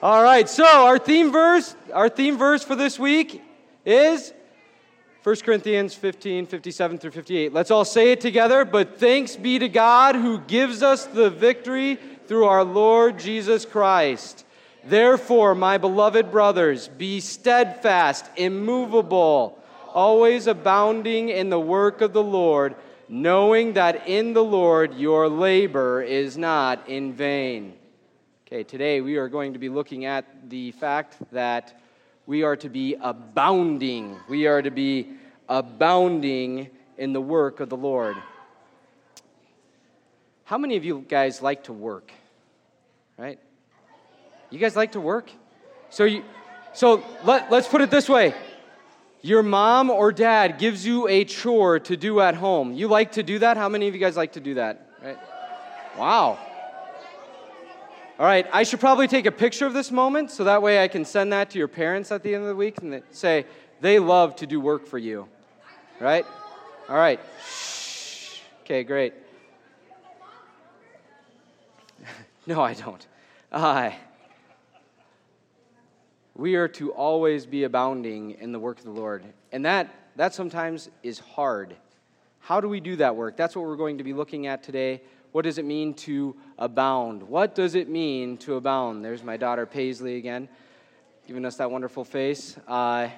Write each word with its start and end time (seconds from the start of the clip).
All 0.00 0.22
right, 0.22 0.48
so 0.48 0.64
our 0.64 0.96
theme 0.96 1.32
verse, 1.32 1.74
our 1.92 2.08
theme 2.08 2.38
verse 2.38 2.62
for 2.62 2.76
this 2.76 3.00
week 3.00 3.42
is 3.84 4.32
1 5.24 5.36
Corinthians 5.38 5.92
15, 5.92 6.46
57 6.46 6.98
through 6.98 7.10
58. 7.10 7.52
Let's 7.52 7.72
all 7.72 7.84
say 7.84 8.12
it 8.12 8.20
together. 8.20 8.64
But 8.64 9.00
thanks 9.00 9.34
be 9.34 9.58
to 9.58 9.68
God 9.68 10.14
who 10.14 10.38
gives 10.38 10.84
us 10.84 11.06
the 11.06 11.30
victory 11.30 11.98
through 12.28 12.44
our 12.44 12.62
Lord 12.62 13.18
Jesus 13.18 13.64
Christ. 13.64 14.44
Therefore, 14.84 15.56
my 15.56 15.78
beloved 15.78 16.30
brothers, 16.30 16.86
be 16.86 17.18
steadfast, 17.18 18.24
immovable, 18.36 19.58
always 19.92 20.46
abounding 20.46 21.28
in 21.28 21.50
the 21.50 21.58
work 21.58 22.02
of 22.02 22.12
the 22.12 22.22
Lord, 22.22 22.76
knowing 23.08 23.72
that 23.72 24.06
in 24.06 24.32
the 24.32 24.44
Lord 24.44 24.94
your 24.94 25.28
labor 25.28 26.02
is 26.02 26.38
not 26.38 26.88
in 26.88 27.14
vain. 27.14 27.77
Okay, 28.50 28.64
today 28.64 29.02
we 29.02 29.18
are 29.18 29.28
going 29.28 29.52
to 29.52 29.58
be 29.58 29.68
looking 29.68 30.06
at 30.06 30.48
the 30.48 30.72
fact 30.72 31.18
that 31.32 31.82
we 32.24 32.44
are 32.44 32.56
to 32.56 32.70
be 32.70 32.96
abounding. 32.98 34.16
We 34.26 34.46
are 34.46 34.62
to 34.62 34.70
be 34.70 35.08
abounding 35.50 36.70
in 36.96 37.12
the 37.12 37.20
work 37.20 37.60
of 37.60 37.68
the 37.68 37.76
Lord. 37.76 38.16
How 40.44 40.56
many 40.56 40.78
of 40.78 40.84
you 40.86 41.04
guys 41.06 41.42
like 41.42 41.64
to 41.64 41.74
work? 41.74 42.10
Right? 43.18 43.38
You 44.48 44.58
guys 44.58 44.74
like 44.74 44.92
to 44.92 45.00
work? 45.00 45.30
So 45.90 46.04
you 46.04 46.24
so 46.72 47.04
let, 47.24 47.50
let's 47.50 47.68
put 47.68 47.82
it 47.82 47.90
this 47.90 48.08
way. 48.08 48.32
Your 49.20 49.42
mom 49.42 49.90
or 49.90 50.10
dad 50.10 50.58
gives 50.58 50.86
you 50.86 51.06
a 51.06 51.26
chore 51.26 51.80
to 51.80 51.98
do 51.98 52.20
at 52.20 52.34
home. 52.34 52.72
You 52.72 52.88
like 52.88 53.12
to 53.12 53.22
do 53.22 53.40
that? 53.40 53.58
How 53.58 53.68
many 53.68 53.88
of 53.88 53.94
you 53.94 54.00
guys 54.00 54.16
like 54.16 54.32
to 54.32 54.40
do 54.40 54.54
that? 54.54 54.88
Right? 55.02 55.18
Wow. 55.98 56.38
All 58.18 58.26
right, 58.26 58.48
I 58.52 58.64
should 58.64 58.80
probably 58.80 59.06
take 59.06 59.26
a 59.26 59.30
picture 59.30 59.64
of 59.64 59.74
this 59.74 59.92
moment 59.92 60.32
so 60.32 60.42
that 60.42 60.60
way 60.60 60.82
I 60.82 60.88
can 60.88 61.04
send 61.04 61.32
that 61.32 61.50
to 61.50 61.58
your 61.58 61.68
parents 61.68 62.10
at 62.10 62.24
the 62.24 62.34
end 62.34 62.42
of 62.42 62.48
the 62.48 62.56
week 62.56 62.78
and 62.82 63.00
say, 63.12 63.46
they 63.80 64.00
love 64.00 64.34
to 64.36 64.46
do 64.46 64.58
work 64.60 64.88
for 64.88 64.98
you. 64.98 65.28
Right? 66.00 66.26
All 66.88 66.96
right. 66.96 67.20
Shh. 67.48 68.40
Okay, 68.62 68.82
great. 68.82 69.14
no, 72.48 72.60
I 72.60 72.74
don't. 72.74 73.06
Uh, 73.52 73.92
we 76.34 76.56
are 76.56 76.66
to 76.66 76.90
always 76.90 77.46
be 77.46 77.62
abounding 77.62 78.32
in 78.32 78.50
the 78.50 78.58
work 78.58 78.78
of 78.78 78.84
the 78.84 78.90
Lord. 78.90 79.22
And 79.52 79.64
that, 79.64 79.94
that 80.16 80.34
sometimes 80.34 80.90
is 81.04 81.20
hard. 81.20 81.76
How 82.40 82.60
do 82.60 82.68
we 82.68 82.80
do 82.80 82.96
that 82.96 83.14
work? 83.14 83.36
That's 83.36 83.54
what 83.54 83.64
we're 83.64 83.76
going 83.76 83.98
to 83.98 84.04
be 84.04 84.12
looking 84.12 84.48
at 84.48 84.64
today. 84.64 85.02
What 85.32 85.42
does 85.42 85.58
it 85.58 85.64
mean 85.64 85.94
to 85.94 86.36
abound? 86.58 87.22
What 87.22 87.54
does 87.54 87.74
it 87.74 87.88
mean 87.88 88.38
to 88.38 88.54
abound? 88.56 89.04
There's 89.04 89.22
my 89.22 89.36
daughter 89.36 89.66
Paisley 89.66 90.16
again, 90.16 90.48
giving 91.26 91.44
us 91.44 91.56
that 91.56 91.70
wonderful 91.70 92.04
face. 92.04 92.56
Uh, 92.66 93.08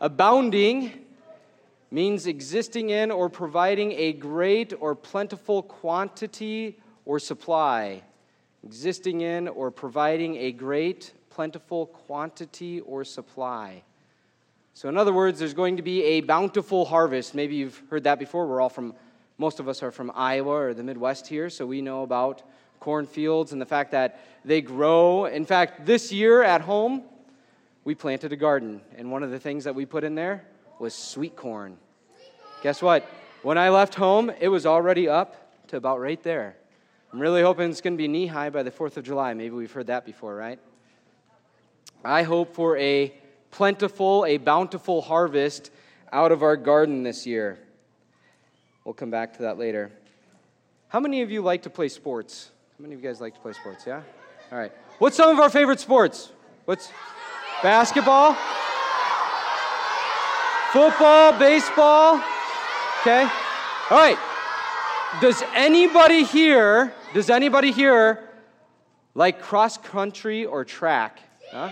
abounding 0.00 0.92
means 1.92 2.26
existing 2.26 2.90
in 2.90 3.12
or 3.12 3.28
providing 3.28 3.92
a 3.92 4.12
great 4.12 4.72
or 4.80 4.96
plentiful 4.96 5.62
quantity 5.62 6.78
or 7.04 7.20
supply. 7.20 8.02
Existing 8.64 9.20
in 9.20 9.46
or 9.46 9.70
providing 9.70 10.36
a 10.36 10.50
great, 10.50 11.12
plentiful 11.30 11.86
quantity 11.86 12.80
or 12.80 13.04
supply. 13.04 13.82
So, 14.74 14.88
in 14.88 14.96
other 14.98 15.12
words, 15.12 15.38
there's 15.38 15.54
going 15.54 15.76
to 15.76 15.82
be 15.82 16.02
a 16.02 16.20
bountiful 16.20 16.84
harvest. 16.84 17.34
Maybe 17.34 17.54
you've 17.54 17.80
heard 17.88 18.04
that 18.04 18.18
before. 18.18 18.46
We're 18.46 18.60
all 18.60 18.68
from 18.68 18.94
most 19.38 19.60
of 19.60 19.68
us 19.68 19.82
are 19.82 19.90
from 19.90 20.10
Iowa 20.14 20.54
or 20.54 20.74
the 20.74 20.82
Midwest 20.82 21.26
here, 21.26 21.50
so 21.50 21.66
we 21.66 21.82
know 21.82 22.02
about 22.02 22.42
cornfields 22.80 23.52
and 23.52 23.60
the 23.60 23.66
fact 23.66 23.90
that 23.90 24.20
they 24.44 24.60
grow. 24.60 25.26
In 25.26 25.44
fact, 25.44 25.84
this 25.84 26.12
year 26.12 26.42
at 26.42 26.60
home, 26.62 27.02
we 27.84 27.94
planted 27.94 28.32
a 28.32 28.36
garden, 28.36 28.80
and 28.96 29.10
one 29.10 29.22
of 29.22 29.30
the 29.30 29.38
things 29.38 29.64
that 29.64 29.74
we 29.74 29.86
put 29.86 30.04
in 30.04 30.14
there 30.14 30.44
was 30.78 30.94
sweet 30.94 31.36
corn. 31.36 31.76
Guess 32.62 32.82
what? 32.82 33.08
When 33.42 33.58
I 33.58 33.68
left 33.68 33.94
home, 33.94 34.30
it 34.40 34.48
was 34.48 34.66
already 34.66 35.08
up 35.08 35.68
to 35.68 35.76
about 35.76 36.00
right 36.00 36.22
there. 36.22 36.56
I'm 37.12 37.20
really 37.20 37.42
hoping 37.42 37.70
it's 37.70 37.80
going 37.80 37.94
to 37.94 37.98
be 37.98 38.08
knee 38.08 38.26
high 38.26 38.50
by 38.50 38.62
the 38.62 38.70
4th 38.70 38.96
of 38.96 39.04
July. 39.04 39.34
Maybe 39.34 39.54
we've 39.54 39.70
heard 39.70 39.86
that 39.86 40.04
before, 40.04 40.34
right? 40.34 40.58
I 42.04 42.24
hope 42.24 42.54
for 42.54 42.76
a 42.76 43.14
plentiful, 43.50 44.24
a 44.26 44.38
bountiful 44.38 45.00
harvest 45.00 45.70
out 46.12 46.32
of 46.32 46.42
our 46.42 46.56
garden 46.56 47.02
this 47.02 47.26
year. 47.26 47.58
We'll 48.86 48.94
come 48.94 49.10
back 49.10 49.34
to 49.38 49.42
that 49.42 49.58
later. 49.58 49.90
How 50.86 51.00
many 51.00 51.22
of 51.22 51.30
you 51.32 51.42
like 51.42 51.62
to 51.64 51.70
play 51.70 51.88
sports? 51.88 52.52
How 52.78 52.82
many 52.84 52.94
of 52.94 53.02
you 53.02 53.08
guys 53.08 53.20
like 53.20 53.34
to 53.34 53.40
play 53.40 53.52
sports? 53.52 53.84
Yeah? 53.84 54.00
All 54.52 54.58
right. 54.58 54.70
What's 55.00 55.16
some 55.16 55.28
of 55.28 55.40
our 55.40 55.50
favorite 55.50 55.80
sports? 55.80 56.30
What's 56.66 56.92
basketball? 57.64 58.34
Football, 60.72 61.36
baseball? 61.36 62.22
Okay. 63.00 63.22
All 63.90 63.98
right. 63.98 64.18
Does 65.20 65.42
anybody 65.52 66.22
here, 66.22 66.94
does 67.12 67.28
anybody 67.28 67.72
here 67.72 68.30
like 69.16 69.42
cross 69.42 69.78
country 69.78 70.46
or 70.46 70.64
track? 70.64 71.18
Huh? 71.50 71.70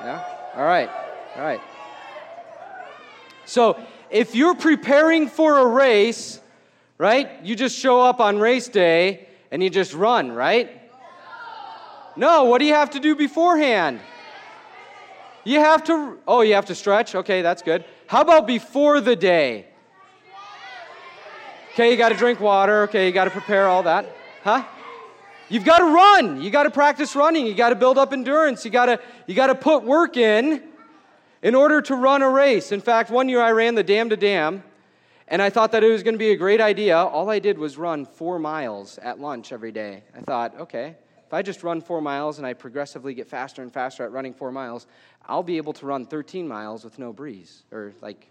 Yeah? 0.00 0.24
All 0.54 0.64
right. 0.64 0.88
All 1.36 1.42
right. 1.42 1.60
So, 3.44 3.78
if 4.10 4.34
you're 4.34 4.54
preparing 4.54 5.28
for 5.28 5.58
a 5.58 5.66
race, 5.66 6.40
right, 6.98 7.44
you 7.44 7.54
just 7.54 7.78
show 7.78 8.00
up 8.00 8.20
on 8.20 8.38
race 8.38 8.68
day 8.68 9.28
and 9.50 9.62
you 9.62 9.70
just 9.70 9.94
run, 9.94 10.32
right? 10.32 10.70
No, 12.16 12.44
what 12.44 12.58
do 12.58 12.64
you 12.64 12.74
have 12.74 12.90
to 12.90 13.00
do 13.00 13.14
beforehand? 13.14 14.00
You 15.44 15.60
have 15.60 15.84
to, 15.84 16.18
oh, 16.26 16.40
you 16.40 16.54
have 16.54 16.66
to 16.66 16.74
stretch? 16.74 17.14
Okay, 17.14 17.42
that's 17.42 17.62
good. 17.62 17.84
How 18.06 18.22
about 18.22 18.46
before 18.46 19.00
the 19.00 19.16
day? 19.16 19.66
Okay, 21.72 21.92
you 21.92 21.96
got 21.96 22.08
to 22.08 22.16
drink 22.16 22.40
water. 22.40 22.82
Okay, 22.82 23.06
you 23.06 23.12
got 23.12 23.24
to 23.24 23.30
prepare 23.30 23.68
all 23.68 23.84
that. 23.84 24.12
Huh? 24.42 24.64
You've 25.48 25.64
got 25.64 25.78
to 25.78 25.84
run. 25.84 26.42
You 26.42 26.50
got 26.50 26.64
to 26.64 26.70
practice 26.70 27.14
running. 27.14 27.46
You 27.46 27.54
got 27.54 27.70
to 27.70 27.76
build 27.76 27.98
up 27.98 28.12
endurance. 28.12 28.64
You 28.64 28.70
got 28.70 28.86
to 28.86 29.00
you 29.26 29.34
got 29.34 29.46
to 29.46 29.54
put 29.54 29.84
work 29.84 30.16
in 30.16 30.62
in 31.42 31.54
order 31.54 31.80
to 31.82 31.94
run 31.94 32.22
a 32.22 32.28
race. 32.28 32.72
In 32.72 32.80
fact, 32.80 33.10
one 33.10 33.28
year 33.28 33.40
I 33.40 33.50
ran 33.52 33.74
the 33.74 33.82
dam 33.82 34.10
to 34.10 34.16
dam, 34.16 34.62
and 35.28 35.42
I 35.42 35.50
thought 35.50 35.72
that 35.72 35.84
it 35.84 35.90
was 35.90 36.02
going 36.02 36.14
to 36.14 36.18
be 36.18 36.30
a 36.30 36.36
great 36.36 36.60
idea. 36.60 36.96
All 36.96 37.30
I 37.30 37.38
did 37.38 37.58
was 37.58 37.76
run 37.76 38.06
four 38.06 38.38
miles 38.38 38.98
at 38.98 39.20
lunch 39.20 39.52
every 39.52 39.72
day. 39.72 40.02
I 40.16 40.20
thought, 40.20 40.58
okay, 40.58 40.96
if 41.26 41.34
I 41.34 41.42
just 41.42 41.62
run 41.62 41.80
four 41.80 42.00
miles 42.00 42.38
and 42.38 42.46
I 42.46 42.54
progressively 42.54 43.12
get 43.12 43.28
faster 43.28 43.62
and 43.62 43.72
faster 43.72 44.02
at 44.04 44.12
running 44.12 44.32
four 44.32 44.50
miles, 44.50 44.86
I'll 45.26 45.42
be 45.42 45.58
able 45.58 45.74
to 45.74 45.86
run 45.86 46.06
13 46.06 46.48
miles 46.48 46.84
with 46.84 46.98
no 46.98 47.12
breeze. 47.12 47.64
Or, 47.70 47.92
like, 48.00 48.28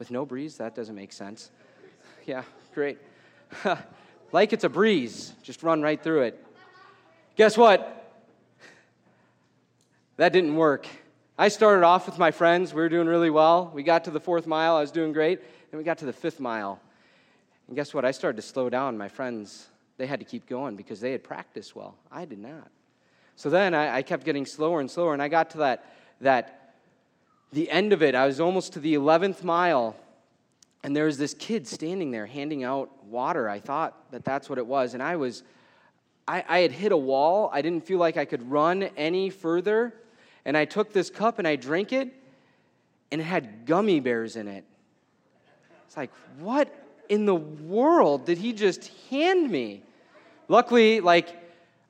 with 0.00 0.10
no 0.10 0.26
breeze? 0.26 0.56
That 0.56 0.74
doesn't 0.74 0.94
make 0.94 1.12
sense. 1.12 1.50
Yeah, 2.24 2.44
great. 2.72 2.98
like 4.32 4.52
it's 4.52 4.62
a 4.62 4.68
breeze, 4.68 5.32
just 5.42 5.64
run 5.64 5.82
right 5.82 6.00
through 6.00 6.22
it. 6.22 6.46
Guess 7.34 7.58
what? 7.58 8.14
That 10.18 10.32
didn't 10.32 10.54
work. 10.54 10.86
I 11.42 11.48
started 11.48 11.84
off 11.84 12.06
with 12.06 12.20
my 12.20 12.30
friends. 12.30 12.72
We 12.72 12.80
were 12.82 12.88
doing 12.88 13.08
really 13.08 13.28
well. 13.28 13.72
We 13.74 13.82
got 13.82 14.04
to 14.04 14.12
the 14.12 14.20
fourth 14.20 14.46
mile. 14.46 14.76
I 14.76 14.80
was 14.80 14.92
doing 14.92 15.12
great. 15.12 15.40
Then 15.72 15.78
we 15.78 15.82
got 15.82 15.98
to 15.98 16.04
the 16.04 16.12
fifth 16.12 16.38
mile. 16.38 16.80
And 17.66 17.74
guess 17.74 17.92
what? 17.92 18.04
I 18.04 18.12
started 18.12 18.36
to 18.36 18.42
slow 18.42 18.70
down. 18.70 18.96
My 18.96 19.08
friends, 19.08 19.66
they 19.96 20.06
had 20.06 20.20
to 20.20 20.24
keep 20.24 20.48
going 20.48 20.76
because 20.76 21.00
they 21.00 21.10
had 21.10 21.24
practiced 21.24 21.74
well. 21.74 21.96
I 22.12 22.26
did 22.26 22.38
not. 22.38 22.70
So 23.34 23.50
then 23.50 23.74
I, 23.74 23.96
I 23.96 24.02
kept 24.02 24.24
getting 24.24 24.46
slower 24.46 24.78
and 24.78 24.88
slower. 24.88 25.14
And 25.14 25.20
I 25.20 25.26
got 25.26 25.50
to 25.50 25.58
that, 25.58 25.92
that, 26.20 26.76
the 27.52 27.68
end 27.72 27.92
of 27.92 28.04
it. 28.04 28.14
I 28.14 28.24
was 28.24 28.38
almost 28.38 28.74
to 28.74 28.78
the 28.78 28.94
11th 28.94 29.42
mile. 29.42 29.96
And 30.84 30.94
there 30.94 31.06
was 31.06 31.18
this 31.18 31.34
kid 31.34 31.66
standing 31.66 32.12
there 32.12 32.26
handing 32.26 32.62
out 32.62 33.04
water. 33.06 33.48
I 33.48 33.58
thought 33.58 34.12
that 34.12 34.24
that's 34.24 34.48
what 34.48 34.58
it 34.58 34.66
was. 34.68 34.94
And 34.94 35.02
I 35.02 35.16
was, 35.16 35.42
I, 36.28 36.44
I 36.48 36.58
had 36.60 36.70
hit 36.70 36.92
a 36.92 36.96
wall. 36.96 37.50
I 37.52 37.62
didn't 37.62 37.84
feel 37.84 37.98
like 37.98 38.16
I 38.16 38.26
could 38.26 38.48
run 38.48 38.84
any 38.96 39.28
further 39.28 39.92
and 40.44 40.56
I 40.56 40.64
took 40.64 40.92
this 40.92 41.10
cup 41.10 41.38
and 41.38 41.46
I 41.46 41.56
drank 41.56 41.92
it, 41.92 42.12
and 43.10 43.20
it 43.20 43.24
had 43.24 43.66
gummy 43.66 44.00
bears 44.00 44.36
in 44.36 44.48
it. 44.48 44.64
It's 45.86 45.96
like, 45.96 46.10
what 46.38 46.74
in 47.08 47.26
the 47.26 47.34
world 47.34 48.24
did 48.24 48.38
he 48.38 48.52
just 48.52 48.90
hand 49.10 49.50
me? 49.50 49.82
Luckily, 50.48 51.00
like 51.00 51.38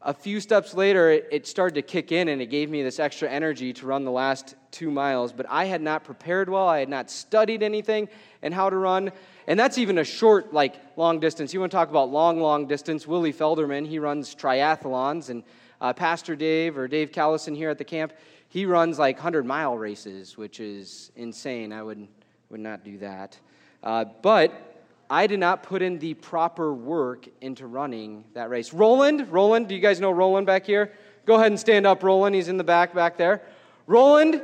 a 0.05 0.13
few 0.13 0.41
steps 0.41 0.75
later, 0.75 1.11
it, 1.11 1.47
started 1.47 1.77
to 1.77 1.83
kick 1.83 2.11
in 2.11 2.29
and 2.29 2.43
it 2.43 2.47
gave 2.47 2.69
me 2.69 2.83
this 2.83 2.99
extra 2.99 3.31
energy 3.31 3.73
to 3.75 3.87
run 3.87 4.05
the 4.05 4.11
last 4.11 4.57
two 4.73 4.91
miles. 4.91 5.33
But 5.33 5.47
I 5.49 5.67
had 5.67 5.81
not 5.81 6.03
prepared 6.03 6.49
well, 6.49 6.67
I 6.67 6.81
had 6.81 6.89
not 6.89 7.11
studied 7.11 7.63
anything 7.63 8.09
and 8.43 8.53
how 8.53 8.69
to 8.69 8.77
run. 8.77 9.13
And 9.47 9.59
that's 9.59 9.79
even 9.79 9.99
a 9.99 10.05
short, 10.05 10.53
like, 10.53 10.75
long 10.97 11.21
distance. 11.21 11.55
You 11.55 11.61
want 11.61 11.71
to 11.71 11.77
talk 11.77 11.91
about 11.91 12.11
long, 12.11 12.41
long 12.41 12.67
distance? 12.67 13.07
Willie 13.07 13.33
Felderman, 13.33 13.87
he 13.87 14.01
runs 14.01 14.35
triathlons. 14.35 15.31
And 15.31 15.45
uh, 15.81 15.93
Pastor 15.93 16.35
Dave 16.35 16.77
or 16.77 16.89
Dave 16.89 17.13
Callison 17.13 17.57
here 17.57 17.71
at 17.71 17.79
the 17.79 17.85
camp, 17.85 18.13
he 18.53 18.67
runs 18.67 18.99
like 18.99 19.17
100 19.17 19.47
mile 19.47 19.79
races, 19.79 20.37
which 20.37 20.61
is 20.61 21.11
insane. 21.17 21.73
I 21.73 21.83
would, 21.83 22.07
would 22.51 22.61
not 22.61 22.85
do 22.85 22.99
that. 22.99 23.39
Uh, 23.83 24.05
but 24.21 24.85
I 25.09 25.27
did 25.27 25.41
not 25.41 25.63
put 25.63 25.81
in 25.81 25.99
the 25.99 26.13
proper 26.13 26.75
work 26.75 27.27
into 27.41 27.67
running 27.67 28.25
that 28.35 28.51
race. 28.51 28.75
Roland, 28.75 29.33
Roland, 29.33 29.69
do 29.69 29.75
you 29.75 29.81
guys 29.81 30.01
know 30.01 30.11
Roland 30.11 30.47
back 30.47 30.67
here? 30.67 30.93
Go 31.25 31.37
ahead 31.37 31.47
and 31.47 31.59
stand 31.59 31.87
up, 31.87 32.03
Roland. 32.03 32.35
He's 32.35 32.49
in 32.49 32.59
the 32.59 32.65
back 32.65 32.95
back 32.95 33.17
there. 33.17 33.41
Roland. 33.87 34.43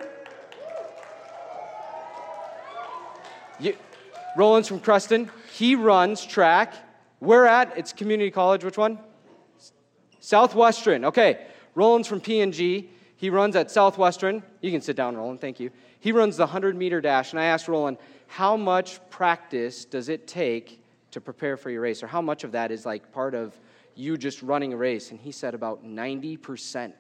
You, 3.61 3.77
Roland's 4.39 4.69
from 4.69 4.81
Creston. 4.81 5.31
He 5.53 5.75
runs 5.75 6.25
track. 6.25 6.73
We're 7.21 7.45
at, 7.45 7.77
it's 7.77 7.93
community 7.93 8.31
college. 8.31 8.65
Which 8.65 8.79
one? 8.79 9.01
Southwestern. 10.19 11.05
Okay. 11.05 11.45
Roland's 11.75 12.09
from 12.09 12.23
P&G. 12.23 12.89
He 13.19 13.31
runs 13.31 13.57
at 13.57 13.69
Southwestern. 13.69 14.45
You 14.61 14.71
can 14.71 14.81
sit 14.81 14.95
down, 14.95 15.17
Roland. 15.17 15.41
Thank 15.41 15.59
you. 15.59 15.71
He 15.99 16.13
runs 16.13 16.37
the 16.37 16.45
100 16.45 16.77
meter 16.77 17.01
dash. 17.01 17.33
And 17.33 17.41
I 17.41 17.47
asked 17.47 17.67
Roland, 17.67 17.99
how 18.29 18.57
much 18.57 19.01
practice 19.11 19.85
does 19.85 20.09
it 20.09 20.29
take 20.29 20.81
to 21.11 21.21
prepare 21.21 21.57
for 21.57 21.69
your 21.69 21.81
race? 21.81 22.01
Or 22.01 22.07
how 22.07 22.23
much 22.23 22.45
of 22.45 22.53
that 22.53 22.71
is 22.71 22.87
like 22.87 23.11
part 23.11 23.35
of 23.35 23.59
you 23.97 24.17
just 24.17 24.41
running 24.41 24.73
a 24.73 24.77
race? 24.77 25.11
And 25.11 25.19
he 25.19 25.33
said 25.33 25.53
about 25.53 25.85
90%. 25.85 26.93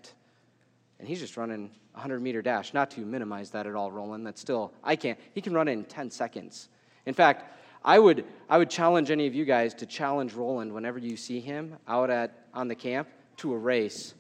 And 0.98 1.06
he's 1.06 1.20
just 1.20 1.36
running 1.36 1.70
a 1.94 1.98
100 1.98 2.20
meter 2.20 2.42
dash. 2.42 2.74
Not 2.74 2.90
to 2.92 3.00
minimize 3.02 3.50
that 3.50 3.68
at 3.68 3.76
all, 3.76 3.92
Roland. 3.92 4.26
That's 4.26 4.40
still, 4.40 4.72
I 4.82 4.96
can't. 4.96 5.20
He 5.34 5.40
can 5.40 5.52
run 5.52 5.68
in 5.68 5.84
10 5.84 6.10
seconds. 6.10 6.68
In 7.06 7.14
fact, 7.14 7.44
I 7.84 8.00
would, 8.00 8.24
I 8.50 8.58
would 8.58 8.70
challenge 8.70 9.12
any 9.12 9.28
of 9.28 9.36
you 9.36 9.44
guys 9.44 9.72
to 9.74 9.86
challenge 9.86 10.34
Roland 10.34 10.72
whenever 10.72 10.98
you 10.98 11.16
see 11.16 11.38
him 11.38 11.76
out 11.86 12.10
at, 12.10 12.46
on 12.52 12.66
the 12.66 12.74
camp 12.74 13.06
to 13.36 13.54
a 13.54 13.56
race. 13.56 14.14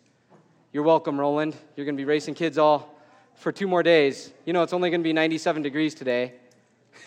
You're 0.70 0.82
welcome, 0.82 1.18
Roland. 1.18 1.56
You're 1.76 1.86
going 1.86 1.96
to 1.96 2.00
be 2.00 2.04
racing 2.04 2.34
kids 2.34 2.58
all 2.58 2.94
for 3.36 3.50
two 3.50 3.66
more 3.66 3.82
days. 3.82 4.30
You 4.44 4.52
know, 4.52 4.62
it's 4.62 4.74
only 4.74 4.90
going 4.90 5.00
to 5.00 5.04
be 5.04 5.14
97 5.14 5.62
degrees 5.62 5.94
today. 5.94 6.34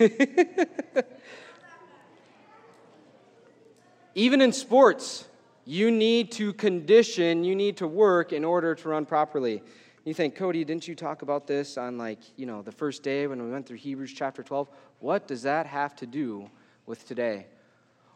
Even 4.14 4.40
in 4.40 4.54
sports, 4.54 5.26
you 5.66 5.90
need 5.90 6.32
to 6.32 6.54
condition, 6.54 7.44
you 7.44 7.54
need 7.54 7.76
to 7.76 7.86
work 7.86 8.32
in 8.32 8.46
order 8.46 8.74
to 8.74 8.88
run 8.88 9.04
properly. 9.04 9.62
You 10.06 10.14
think, 10.14 10.36
Cody, 10.36 10.64
didn't 10.64 10.88
you 10.88 10.94
talk 10.94 11.20
about 11.20 11.46
this 11.46 11.76
on 11.76 11.98
like, 11.98 12.20
you 12.36 12.46
know, 12.46 12.62
the 12.62 12.72
first 12.72 13.02
day 13.02 13.26
when 13.26 13.42
we 13.42 13.50
went 13.50 13.66
through 13.66 13.76
Hebrews 13.76 14.14
chapter 14.14 14.42
12? 14.42 14.70
What 15.00 15.28
does 15.28 15.42
that 15.42 15.66
have 15.66 15.94
to 15.96 16.06
do 16.06 16.48
with 16.86 17.06
today? 17.06 17.44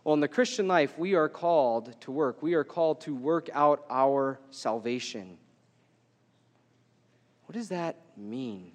Well, 0.05 0.12
in 0.12 0.21
the 0.21 0.29
Christian 0.29 0.69
life, 0.69 0.99
we 0.99 1.15
are 1.15 1.31
called 1.31 1.99
to 2.03 2.12
work. 2.12 2.43
We 2.43 2.53
are 2.55 2.65
called 2.65 3.01
to 3.03 3.15
work 3.15 3.49
out 3.55 3.87
our 3.89 4.39
salvation. 4.51 5.39
What 7.47 7.55
does 7.55 7.71
that 7.71 7.97
mean? 8.15 8.73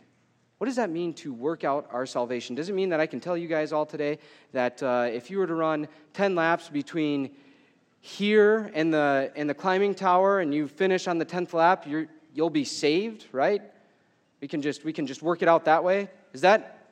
What 0.58 0.66
does 0.66 0.78
that 0.78 0.90
mean 0.90 1.14
to 1.16 1.32
work 1.32 1.64
out 1.64 1.88
our 1.92 2.08
salvation? 2.08 2.56
Does 2.56 2.68
it 2.68 2.74
mean 2.74 2.90
that 2.90 3.00
I 3.00 3.06
can 3.06 3.20
tell 3.20 3.38
you 3.38 3.48
guys 3.48 3.72
all 3.72 3.86
today 3.86 4.18
that 4.54 4.82
uh, 4.82 5.08
if 5.12 5.30
you 5.30 5.38
were 5.38 5.46
to 5.46 5.54
run 5.54 5.88
10 6.14 6.34
laps 6.34 6.68
between 6.68 7.30
here 8.02 8.72
and 8.74 8.92
the, 8.92 9.32
and 9.36 9.48
the 9.48 9.54
climbing 9.54 9.94
tower 9.94 10.40
and 10.40 10.54
you 10.54 10.68
finish 10.68 11.08
on 11.08 11.20
the 11.20 11.26
10th 11.26 11.54
lap, 11.54 11.86
you 11.86 12.08
will 12.36 12.50
be 12.50 12.66
saved, 12.66 13.28
right? 13.32 13.62
We 14.42 14.48
can, 14.48 14.64
just, 14.64 14.84
we 14.84 14.94
can 14.94 15.06
just 15.06 15.22
work 15.22 15.44
it 15.44 15.48
out 15.48 15.66
that 15.66 15.84
way. 15.84 16.10
Is 16.34 16.42
that, 16.42 16.88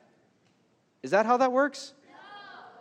is 1.02 1.10
that 1.10 1.26
how 1.26 1.38
that 1.38 1.50
works? 1.50 1.92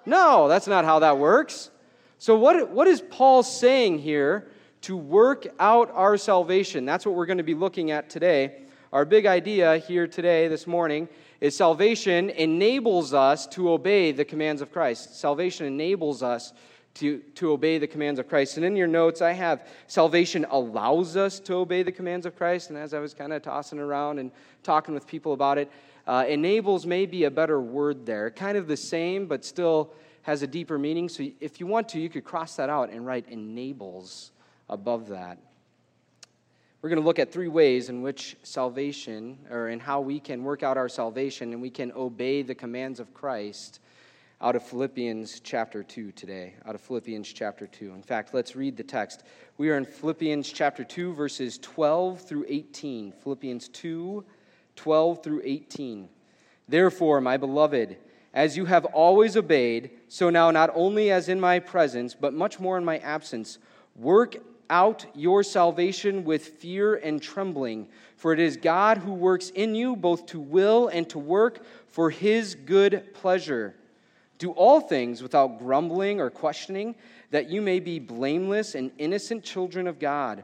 No. 0.08 0.48
that's 0.48 0.68
not 0.68 0.86
how 0.86 1.00
that 1.00 1.18
works. 1.18 1.70
So, 2.18 2.38
what, 2.38 2.70
what 2.72 2.88
is 2.88 3.02
Paul 3.02 3.44
saying 3.44 4.00
here 4.00 4.48
to 4.82 4.96
work 4.96 5.48
out 5.60 5.92
our 5.94 6.18
salvation? 6.18 6.86
That's 6.86 7.06
what 7.06 7.14
we're 7.14 7.26
going 7.26 7.38
to 7.38 7.44
be 7.44 7.54
looking 7.54 7.92
at 7.92 8.10
today. 8.10 8.64
Our 8.94 9.04
big 9.04 9.26
idea 9.26 9.78
here 9.78 10.08
today, 10.08 10.48
this 10.48 10.66
morning, 10.66 11.10
is 11.42 11.56
salvation 11.56 12.30
enables 12.30 13.14
us 13.14 13.46
to 13.48 13.70
obey 13.70 14.14
the 14.14 14.24
commands 14.24 14.62
of 14.62 14.72
Christ. 14.72 15.20
Salvation 15.20 15.66
enables 15.66 16.24
us 16.24 16.54
to, 16.96 17.20
to 17.36 17.52
obey 17.52 17.78
the 17.78 17.86
commands 17.86 18.20
of 18.20 18.28
Christ. 18.28 18.58
And 18.58 18.66
in 18.66 18.76
your 18.76 18.88
notes, 18.88 19.22
I 19.22 19.34
have 19.34 19.68
salvation 19.88 20.46
allows 20.50 21.16
us 21.16 21.40
to 21.42 21.56
obey 21.56 21.84
the 21.84 21.92
commands 21.92 22.26
of 22.26 22.36
Christ. 22.36 22.70
And 22.70 22.80
as 22.80 22.94
I 22.94 23.00
was 23.00 23.14
kind 23.14 23.34
of 23.34 23.42
tossing 23.44 23.78
around 23.78 24.20
and 24.20 24.32
talking 24.64 24.94
with 24.94 25.06
people 25.06 25.34
about 25.34 25.58
it, 25.58 25.72
uh, 26.08 26.26
enables 26.28 26.86
may 26.86 27.06
be 27.06 27.26
a 27.26 27.32
better 27.32 27.60
word 27.60 28.06
there. 28.06 28.32
Kind 28.32 28.58
of 28.58 28.68
the 28.68 28.78
same, 28.78 29.28
but 29.28 29.44
still 29.44 29.94
has 30.22 30.42
a 30.42 30.48
deeper 30.48 30.80
meaning. 30.80 31.10
So 31.10 31.28
if 31.40 31.60
you 31.60 31.68
want 31.68 31.90
to, 31.90 32.00
you 32.00 32.10
could 32.10 32.24
cross 32.24 32.56
that 32.56 32.70
out 32.70 32.90
and 32.90 33.06
write 33.06 33.28
enables 33.30 34.32
above 34.70 35.10
that. 35.10 35.38
We're 36.82 36.90
going 36.90 37.02
to 37.02 37.06
look 37.06 37.20
at 37.20 37.32
three 37.32 37.48
ways 37.48 37.90
in 37.90 38.02
which 38.02 38.38
salvation, 38.44 39.40
or 39.50 39.70
in 39.70 39.80
how 39.80 40.00
we 40.00 40.20
can 40.20 40.44
work 40.44 40.64
out 40.64 40.78
our 40.78 40.88
salvation 40.88 41.52
and 41.52 41.62
we 41.62 41.70
can 41.70 41.92
obey 41.94 42.44
the 42.44 42.56
commands 42.56 43.00
of 43.00 43.14
Christ 43.14 43.80
out 44.40 44.56
of 44.56 44.64
Philippians 44.64 45.40
chapter 45.40 45.82
2 45.82 46.12
today. 46.12 46.54
Out 46.66 46.76
of 46.76 46.82
Philippians 46.82 47.34
chapter 47.34 47.66
2. 47.66 47.94
In 47.94 48.04
fact, 48.04 48.34
let's 48.34 48.56
read 48.56 48.78
the 48.78 48.84
text. 48.84 49.24
We 49.58 49.70
are 49.72 49.78
in 49.78 49.86
Philippians 49.86 50.52
chapter 50.52 50.84
2, 50.84 51.14
verses 51.14 51.58
12 51.58 52.22
through 52.22 52.46
18. 52.48 53.12
Philippians 53.12 53.70
2, 53.70 54.24
12 54.78 55.22
through 55.24 55.42
18. 55.44 56.08
Therefore, 56.70 57.20
my 57.20 57.38
beloved, 57.38 57.98
as 58.34 58.56
you 58.56 58.66
have 58.66 58.86
always 58.86 59.36
obeyed, 59.36 59.90
so 60.08 60.30
now 60.30 60.52
not 60.52 60.70
only 60.74 61.12
as 61.12 61.28
in 61.28 61.40
my 61.40 61.60
presence, 61.60 62.14
but 62.14 62.34
much 62.34 62.60
more 62.60 62.78
in 62.78 62.86
my 62.86 63.00
absence, 63.00 63.58
work 63.96 64.38
out 64.70 65.06
your 65.16 65.44
salvation 65.44 66.24
with 66.24 66.46
fear 66.46 66.96
and 66.96 67.22
trembling, 67.22 67.88
for 68.16 68.34
it 68.34 68.40
is 68.40 68.58
God 68.58 68.98
who 68.98 69.14
works 69.14 69.50
in 69.50 69.76
you 69.76 69.96
both 69.96 70.26
to 70.28 70.40
will 70.40 70.88
and 70.88 71.10
to 71.10 71.20
work 71.20 71.62
for 71.88 72.10
his 72.10 72.56
good 72.56 73.14
pleasure. 73.14 73.76
Do 74.38 74.52
all 74.52 74.82
things 74.82 75.24
without 75.24 75.58
grumbling 75.58 76.22
or 76.22 76.30
questioning, 76.30 76.96
that 77.32 77.50
you 77.50 77.62
may 77.62 77.80
be 77.80 77.98
blameless 77.98 78.76
and 78.76 78.92
innocent 78.98 79.44
children 79.44 79.88
of 79.88 80.00
God, 80.00 80.44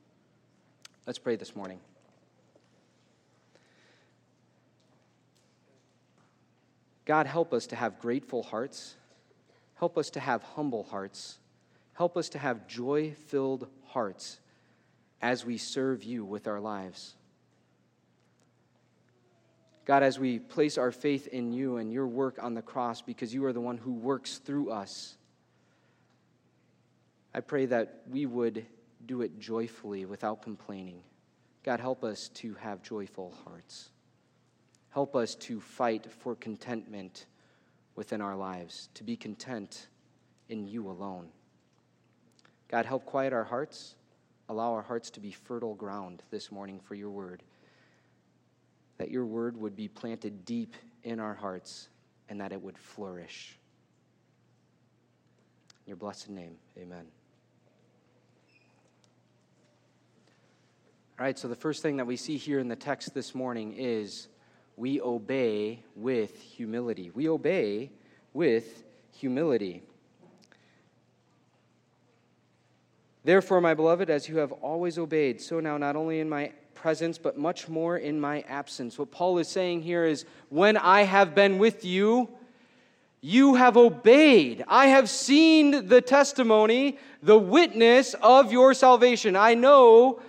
Let's 1.07 1.19
pray 1.19 1.35
this 1.35 1.55
morning. 1.55 1.79
God, 7.05 7.25
help 7.25 7.53
us 7.53 7.67
to 7.67 7.75
have 7.75 7.99
grateful 7.99 8.43
hearts. 8.43 8.95
Help 9.75 9.97
us 9.97 10.11
to 10.11 10.19
have 10.19 10.43
humble 10.43 10.83
hearts. 10.83 11.39
Help 11.93 12.17
us 12.17 12.29
to 12.29 12.39
have 12.39 12.67
joy 12.67 13.15
filled 13.27 13.67
hearts 13.87 14.39
as 15.21 15.43
we 15.43 15.57
serve 15.57 16.03
you 16.03 16.23
with 16.23 16.47
our 16.47 16.59
lives. 16.59 17.15
God, 19.85 20.03
as 20.03 20.19
we 20.19 20.37
place 20.37 20.77
our 20.77 20.91
faith 20.91 21.27
in 21.27 21.51
you 21.51 21.77
and 21.77 21.91
your 21.91 22.07
work 22.07 22.37
on 22.41 22.53
the 22.53 22.61
cross 22.61 23.01
because 23.01 23.33
you 23.33 23.43
are 23.45 23.53
the 23.53 23.59
one 23.59 23.77
who 23.77 23.93
works 23.93 24.37
through 24.37 24.69
us, 24.69 25.15
I 27.33 27.39
pray 27.39 27.65
that 27.65 28.03
we 28.09 28.27
would 28.27 28.65
do 29.07 29.21
it 29.21 29.39
joyfully 29.39 30.05
without 30.05 30.41
complaining. 30.41 31.01
God, 31.63 31.79
help 31.79 32.03
us 32.03 32.29
to 32.35 32.53
have 32.55 32.81
joyful 32.81 33.33
hearts. 33.45 33.89
Help 34.89 35.15
us 35.15 35.35
to 35.35 35.59
fight 35.59 36.11
for 36.11 36.35
contentment 36.35 37.25
within 37.95 38.21
our 38.21 38.35
lives, 38.35 38.89
to 38.95 39.03
be 39.03 39.15
content 39.15 39.87
in 40.49 40.67
you 40.67 40.89
alone. 40.89 41.27
God, 42.67 42.85
help 42.85 43.05
quiet 43.05 43.33
our 43.33 43.43
hearts. 43.43 43.95
Allow 44.49 44.73
our 44.73 44.81
hearts 44.81 45.09
to 45.11 45.19
be 45.19 45.31
fertile 45.31 45.75
ground 45.75 46.23
this 46.29 46.51
morning 46.51 46.79
for 46.79 46.95
your 46.95 47.09
word. 47.09 47.43
That 48.97 49.11
your 49.11 49.25
word 49.25 49.55
would 49.57 49.75
be 49.75 49.87
planted 49.87 50.45
deep 50.45 50.75
in 51.03 51.19
our 51.19 51.33
hearts 51.33 51.89
and 52.27 52.39
that 52.41 52.51
it 52.51 52.61
would 52.61 52.77
flourish. 52.77 53.57
In 55.85 55.91
your 55.91 55.97
blessed 55.97 56.29
name, 56.29 56.57
amen. 56.77 57.20
Right, 61.21 61.37
so 61.37 61.47
the 61.47 61.55
first 61.55 61.83
thing 61.83 61.97
that 61.97 62.07
we 62.07 62.15
see 62.15 62.35
here 62.35 62.57
in 62.57 62.67
the 62.67 62.75
text 62.75 63.13
this 63.13 63.35
morning 63.35 63.75
is 63.77 64.27
we 64.75 64.99
obey 65.01 65.83
with 65.95 66.35
humility. 66.41 67.11
We 67.13 67.29
obey 67.29 67.91
with 68.33 68.83
humility. 69.11 69.83
Therefore, 73.23 73.61
my 73.61 73.75
beloved, 73.75 74.09
as 74.09 74.27
you 74.27 74.37
have 74.37 74.51
always 74.51 74.97
obeyed, 74.97 75.39
so 75.39 75.59
now 75.59 75.77
not 75.77 75.95
only 75.95 76.21
in 76.21 76.27
my 76.27 76.53
presence, 76.73 77.19
but 77.19 77.37
much 77.37 77.69
more 77.69 77.97
in 77.97 78.19
my 78.19 78.41
absence. 78.47 78.97
What 78.97 79.11
Paul 79.11 79.37
is 79.37 79.47
saying 79.47 79.83
here 79.83 80.05
is 80.05 80.25
when 80.49 80.75
I 80.75 81.03
have 81.03 81.35
been 81.35 81.59
with 81.59 81.85
you, 81.85 82.29
you 83.21 83.53
have 83.53 83.77
obeyed. 83.77 84.63
I 84.67 84.87
have 84.87 85.07
seen 85.07 85.87
the 85.87 86.01
testimony, 86.01 86.97
the 87.21 87.37
witness 87.37 88.15
of 88.23 88.51
your 88.51 88.73
salvation. 88.73 89.35
I 89.35 89.53
know 89.53 90.19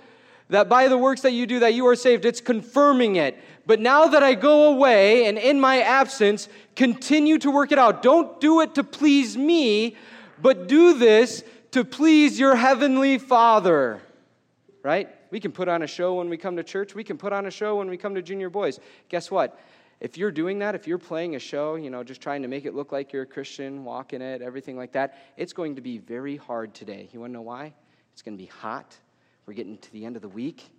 that 0.53 0.69
by 0.69 0.89
the 0.89 0.99
works 0.99 1.23
that 1.23 1.33
you 1.33 1.47
do 1.47 1.61
that 1.61 1.75
you 1.75 1.87
are 1.87 1.97
saved. 1.97 2.25
It's 2.25 2.41
confirming 2.41 3.17
it. 3.17 3.39
But 3.67 3.81
now 3.81 4.07
that 4.09 4.23
I 4.23 4.35
go 4.35 4.73
away 4.73 5.27
and 5.27 5.39
in 5.39 5.61
my 5.61 5.83
absence, 5.83 6.49
continue 6.75 7.39
to 7.39 7.51
work 7.51 7.73
it 7.73 7.79
out. 7.79 8.03
Don't 8.03 8.41
do 8.41 8.61
it 8.61 8.75
to 8.75 8.85
please 8.85 9.37
me, 9.37 9.97
but 10.41 10.67
do 10.67 10.99
this 10.99 11.45
to 11.73 11.85
please 11.85 12.39
your 12.39 12.57
heavenly 12.57 13.19
Father. 13.19 14.01
Right? 14.83 15.09
We 15.31 15.41
can 15.41 15.53
put 15.53 15.69
on 15.69 15.83
a 15.83 15.87
show 15.87 16.15
when 16.15 16.29
we 16.29 16.37
come 16.37 16.57
to 16.57 16.65
church. 16.65 16.95
We 16.95 17.05
can 17.05 17.17
put 17.17 17.33
on 17.33 17.47
a 17.47 17.51
show 17.51 17.77
when 17.77 17.89
we 17.89 17.97
come 17.97 18.15
to 18.15 18.23
junior 18.23 18.51
boys. 18.51 18.81
Guess 19.09 19.31
what? 19.31 19.59
If 20.01 20.19
you're 20.19 20.33
doing 20.33 20.59
that, 20.59 20.75
if 20.75 20.89
you're 20.89 20.99
playing 20.99 21.37
a 21.37 21.39
show, 21.39 21.77
you 21.77 21.89
know, 21.89 22.03
just 22.03 22.21
trying 22.21 22.43
to 22.43 22.49
make 22.49 22.65
it 22.65 22.75
look 22.75 22.91
like 22.91 23.13
you're 23.13 23.23
a 23.23 23.27
Christian, 23.27 23.85
walking 23.85 24.21
it, 24.21 24.43
everything 24.43 24.77
like 24.77 24.93
that, 24.93 25.17
it's 25.37 25.53
going 25.53 25.77
to 25.77 25.81
be 25.81 25.99
very 25.99 26.37
hard 26.37 26.75
today. 26.75 27.09
You 27.13 27.21
want 27.21 27.31
to 27.31 27.35
know 27.35 27.43
why? 27.43 27.73
It's 28.13 28.21
going 28.21 28.37
to 28.37 28.43
be 28.43 28.51
hot. 28.51 28.97
We're 29.47 29.55
getting 29.55 29.79
to 29.79 29.93
the 29.93 30.05
end 30.05 30.17
of 30.17 30.23
the 30.23 30.29
week. 30.29 30.71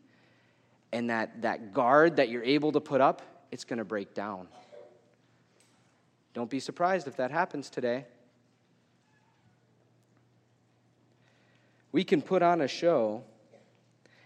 And 0.92 1.10
that, 1.10 1.42
that 1.42 1.74
guard 1.74 2.18
that 2.18 2.30
you're 2.30 2.44
able 2.44 2.72
to 2.72 2.80
put 2.80 3.02
up, 3.02 3.22
it's 3.52 3.64
going 3.64 3.80
to 3.80 3.86
break 3.86 4.14
down. 4.14 4.48
Don't 6.34 6.50
be 6.50 6.60
surprised 6.60 7.08
if 7.08 7.18
that 7.18 7.32
happens 7.32 7.70
today. 7.70 8.06
We 11.92 12.04
can 12.04 12.22
put 12.24 12.42
on 12.42 12.62
a 12.62 12.68
show, 12.68 13.24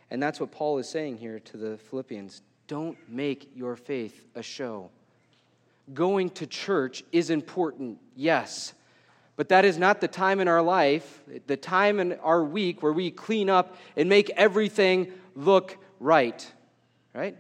and 0.10 0.24
that's 0.24 0.40
what 0.40 0.52
Paul 0.52 0.78
is 0.78 0.88
saying 0.88 1.18
here 1.18 1.40
to 1.40 1.58
the 1.58 1.78
Philippians. 1.78 2.42
Don't 2.68 2.98
make 3.10 3.52
your 3.56 3.76
faith 3.76 4.26
a 4.36 4.42
show. 4.42 4.90
Going 5.94 6.30
to 6.32 6.48
church 6.48 7.04
is 7.12 7.30
important, 7.30 8.00
yes, 8.16 8.74
but 9.38 9.50
that 9.50 9.64
is 9.64 9.78
not 9.78 10.02
the 10.02 10.08
time 10.08 10.40
in 10.40 10.48
our 10.48 10.64
life, 10.64 11.22
the 11.46 11.56
time 11.56 12.00
in 12.00 12.14
our 12.20 12.44
week 12.44 12.84
where 12.84 12.92
we 12.92 13.12
clean 13.12 13.50
up 13.50 13.78
and 13.96 14.10
make 14.10 14.30
everything 14.32 15.14
look 15.36 15.78
right. 16.00 16.52
Right? 17.14 17.38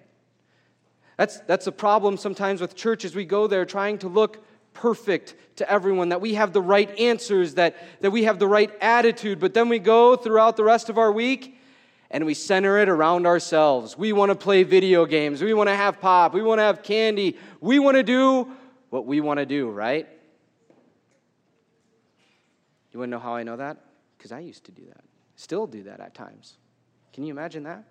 That's, 1.18 1.39
that's 1.42 1.66
a 1.66 1.72
problem 1.72 2.16
sometimes 2.16 2.62
with 2.62 2.75
churches. 2.75 3.16
We 3.16 3.25
go 3.25 3.48
there 3.48 3.66
trying 3.66 3.98
to 4.00 4.08
look 4.08 4.46
perfect 4.74 5.34
to 5.56 5.70
everyone, 5.70 6.10
that 6.10 6.22
we 6.22 6.36
have 6.36 6.54
the 6.54 6.62
right 6.62 7.00
answers, 7.00 7.56
that, 7.56 7.75
that 8.01 8.12
we 8.12 8.25
have 8.25 8.38
the 8.38 8.48
right 8.48 8.72
attitude, 8.80 9.39
but 9.39 9.56
then 9.56 9.70
we 9.70 9.80
go 9.80 10.16
throughout 10.16 10.56
the 10.56 10.63
rest 10.63 10.89
of 10.89 11.00
our 11.00 11.12
week 11.12 11.60
and 12.12 12.27
we 12.27 12.36
center 12.36 12.77
it 12.77 12.88
around 12.88 13.25
ourselves. 13.25 13.98
We 13.98 14.13
want 14.13 14.30
to 14.30 14.36
play 14.36 14.62
video 14.62 15.08
games. 15.08 15.42
We 15.42 15.56
want 15.56 15.70
to 15.70 15.75
have 15.75 16.00
pop. 16.00 16.36
We 16.36 16.44
want 16.44 16.60
to 16.60 16.63
have 16.63 16.84
candy. 16.84 17.38
We 17.60 17.80
want 17.80 17.98
to 17.98 18.04
do 18.04 18.51
what 18.92 19.08
we 19.08 19.20
want 19.20 19.39
to 19.39 19.48
do, 19.48 19.70
right? 19.72 20.08
You 22.98 23.01
want 23.01 23.12
to 23.12 23.18
know 23.18 23.20
how 23.20 23.36
I 23.36 23.44
know 23.44 23.58
that? 23.58 23.77
Because 24.18 24.32
I 24.32 24.39
used 24.39 24.63
to 24.63 24.72
do 24.72 24.82
that. 24.88 25.04
Still 25.36 25.68
do 25.68 25.84
that 25.84 26.00
at 26.00 26.16
times. 26.16 26.58
Can 27.13 27.24
you 27.24 27.32
imagine 27.32 27.62
that? 27.62 27.84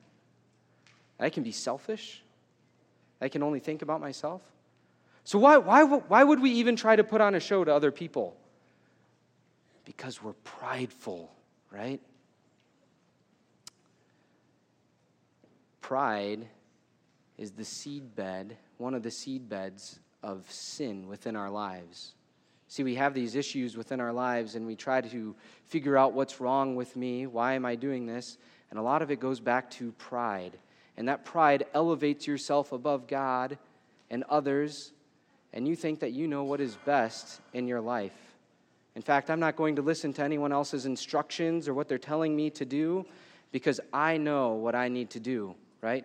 I 1.21 1.31
can 1.31 1.45
be 1.45 1.53
selfish. 1.53 2.25
I 3.21 3.29
can 3.29 3.45
only 3.45 3.61
think 3.61 3.83
about 3.83 4.01
myself. 4.01 4.43
So, 5.23 5.39
why, 5.39 5.59
why, 5.59 5.85
why 5.85 6.25
would 6.25 6.41
we 6.41 6.51
even 6.51 6.75
try 6.75 6.97
to 6.97 7.05
put 7.05 7.21
on 7.21 7.37
a 7.37 7.41
show 7.41 7.63
to 7.63 7.73
other 7.73 7.93
people? 7.93 8.37
Because 9.85 10.21
we're 10.21 10.33
prideful, 10.43 11.31
right? 11.71 12.01
Pride 15.83 16.49
is 17.39 17.53
the 17.53 17.63
seedbed, 17.63 18.57
one 18.79 18.95
of 18.95 19.05
the 19.05 19.11
seedbeds 19.11 20.01
of 20.25 20.51
sin 20.51 21.07
within 21.07 21.37
our 21.37 21.49
lives. 21.49 22.17
See, 22.69 22.83
we 22.83 22.97
have 22.97 23.15
these 23.15 23.37
issues 23.37 23.77
within 23.77 24.01
our 24.01 24.13
lives 24.13 24.55
and 24.55 24.67
we 24.67 24.75
try 24.75 25.01
to 25.01 25.35
figure 25.67 25.97
out 25.97 26.13
what's 26.13 26.41
wrong 26.41 26.77
with 26.77 26.97
me. 26.97 27.27
Why 27.27 27.55
am 27.55 27.65
I 27.65 27.77
doing 27.77 28.07
this? 28.07 28.39
And 28.71 28.79
a 28.79 28.83
lot 28.83 29.03
of 29.03 29.11
it 29.11 29.21
goes 29.21 29.41
back 29.41 29.71
to 29.73 29.93
pride. 29.93 30.59
And 30.97 31.09
that 31.09 31.25
pride 31.25 31.67
elevates 31.75 32.27
yourself 32.27 32.73
above 32.73 33.07
God 33.07 33.59
and 34.11 34.25
others, 34.25 34.93
and 35.53 35.67
you 35.67 35.77
think 35.77 36.01
that 36.01 36.13
you 36.13 36.27
know 36.27 36.45
what 36.45 36.61
is 36.61 36.77
best 36.85 37.41
in 37.53 37.67
your 37.67 37.81
life. 37.81 38.13
In 38.95 39.03
fact, 39.03 39.31
I'm 39.31 39.41
not 39.41 39.57
going 39.57 39.77
to 39.77 39.83
listen 39.83 40.13
to 40.15 40.23
anyone 40.23 40.53
else's 40.53 40.87
instructions 40.87 41.69
or 41.69 41.75
what 41.75 41.89
they're 41.89 41.99
telling 41.99 42.35
me 42.35 42.51
to 42.51 42.65
do 42.65 43.05
because 43.53 43.79
I 43.93 44.17
know 44.17 44.55
what 44.55 44.75
I 44.75 44.89
need 44.89 45.11
to 45.11 45.21
do, 45.21 45.55
right? 45.83 46.05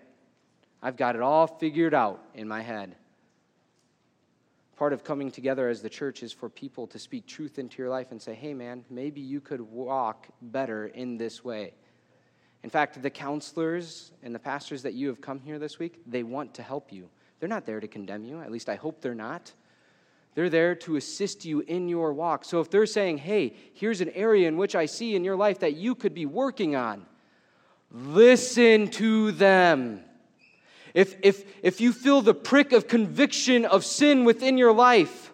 I've 0.83 0.97
got 0.97 1.15
it 1.15 1.21
all 1.21 1.47
figured 1.47 1.93
out 1.93 2.21
in 2.33 2.47
my 2.47 2.61
head. 2.61 2.95
Part 4.81 4.93
of 4.93 5.03
coming 5.03 5.29
together 5.29 5.69
as 5.69 5.83
the 5.83 5.89
church 5.91 6.23
is 6.23 6.33
for 6.33 6.49
people 6.49 6.87
to 6.87 6.97
speak 6.97 7.27
truth 7.27 7.59
into 7.59 7.77
your 7.77 7.91
life 7.91 8.07
and 8.09 8.19
say, 8.19 8.33
hey, 8.33 8.55
man, 8.55 8.83
maybe 8.89 9.21
you 9.21 9.39
could 9.39 9.61
walk 9.61 10.27
better 10.41 10.87
in 10.87 11.19
this 11.19 11.43
way. 11.43 11.75
In 12.63 12.71
fact, 12.71 12.99
the 12.99 13.11
counselors 13.11 14.11
and 14.23 14.33
the 14.33 14.39
pastors 14.39 14.81
that 14.81 14.95
you 14.95 15.07
have 15.09 15.21
come 15.21 15.39
here 15.39 15.59
this 15.59 15.77
week, 15.77 16.01
they 16.07 16.23
want 16.23 16.55
to 16.55 16.63
help 16.63 16.91
you. 16.91 17.11
They're 17.39 17.47
not 17.47 17.67
there 17.67 17.79
to 17.79 17.87
condemn 17.87 18.23
you. 18.23 18.41
At 18.41 18.51
least 18.51 18.69
I 18.69 18.75
hope 18.75 19.01
they're 19.01 19.13
not. 19.13 19.53
They're 20.33 20.49
there 20.49 20.73
to 20.73 20.95
assist 20.95 21.45
you 21.45 21.59
in 21.59 21.87
your 21.87 22.11
walk. 22.11 22.43
So 22.43 22.59
if 22.59 22.71
they're 22.71 22.87
saying, 22.87 23.19
hey, 23.19 23.53
here's 23.75 24.01
an 24.01 24.09
area 24.15 24.47
in 24.47 24.57
which 24.57 24.73
I 24.75 24.87
see 24.87 25.15
in 25.15 25.23
your 25.23 25.35
life 25.35 25.59
that 25.59 25.75
you 25.75 25.93
could 25.93 26.15
be 26.15 26.25
working 26.25 26.75
on, 26.75 27.05
listen 27.91 28.87
to 28.87 29.31
them. 29.31 30.05
If, 30.93 31.15
if, 31.21 31.45
if 31.63 31.81
you 31.81 31.93
feel 31.93 32.21
the 32.21 32.33
prick 32.33 32.71
of 32.73 32.87
conviction 32.87 33.65
of 33.65 33.85
sin 33.85 34.25
within 34.25 34.57
your 34.57 34.73
life, 34.73 35.31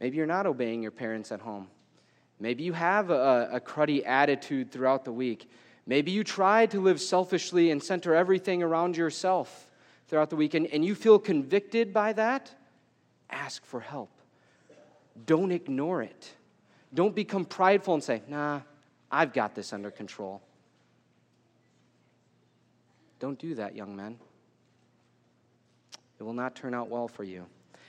maybe 0.00 0.16
you're 0.16 0.26
not 0.26 0.46
obeying 0.46 0.82
your 0.82 0.90
parents 0.90 1.32
at 1.32 1.40
home. 1.40 1.68
Maybe 2.40 2.62
you 2.62 2.72
have 2.72 3.10
a, 3.10 3.48
a 3.52 3.60
cruddy 3.60 4.06
attitude 4.06 4.70
throughout 4.70 5.04
the 5.04 5.12
week. 5.12 5.50
Maybe 5.86 6.10
you 6.10 6.22
try 6.22 6.66
to 6.66 6.80
live 6.80 7.00
selfishly 7.00 7.70
and 7.70 7.82
center 7.82 8.14
everything 8.14 8.62
around 8.62 8.96
yourself 8.96 9.70
throughout 10.06 10.30
the 10.30 10.36
week, 10.36 10.54
and, 10.54 10.66
and 10.66 10.84
you 10.84 10.94
feel 10.94 11.18
convicted 11.18 11.92
by 11.92 12.12
that. 12.14 12.50
Ask 13.30 13.64
for 13.64 13.80
help. 13.80 14.10
Don't 15.26 15.50
ignore 15.50 16.02
it. 16.02 16.32
Don't 16.94 17.14
become 17.14 17.44
prideful 17.44 17.94
and 17.94 18.02
say, 18.02 18.22
nah, 18.28 18.60
I've 19.10 19.32
got 19.32 19.54
this 19.54 19.72
under 19.72 19.90
control. 19.90 20.42
Don't 23.18 23.38
do 23.38 23.54
that, 23.56 23.74
young 23.74 23.96
men. 23.96 24.16
It 26.18 26.22
will 26.22 26.32
not 26.32 26.54
turn 26.54 26.74
out 26.74 26.88
well 26.88 27.08
for 27.08 27.24
you. 27.24 27.46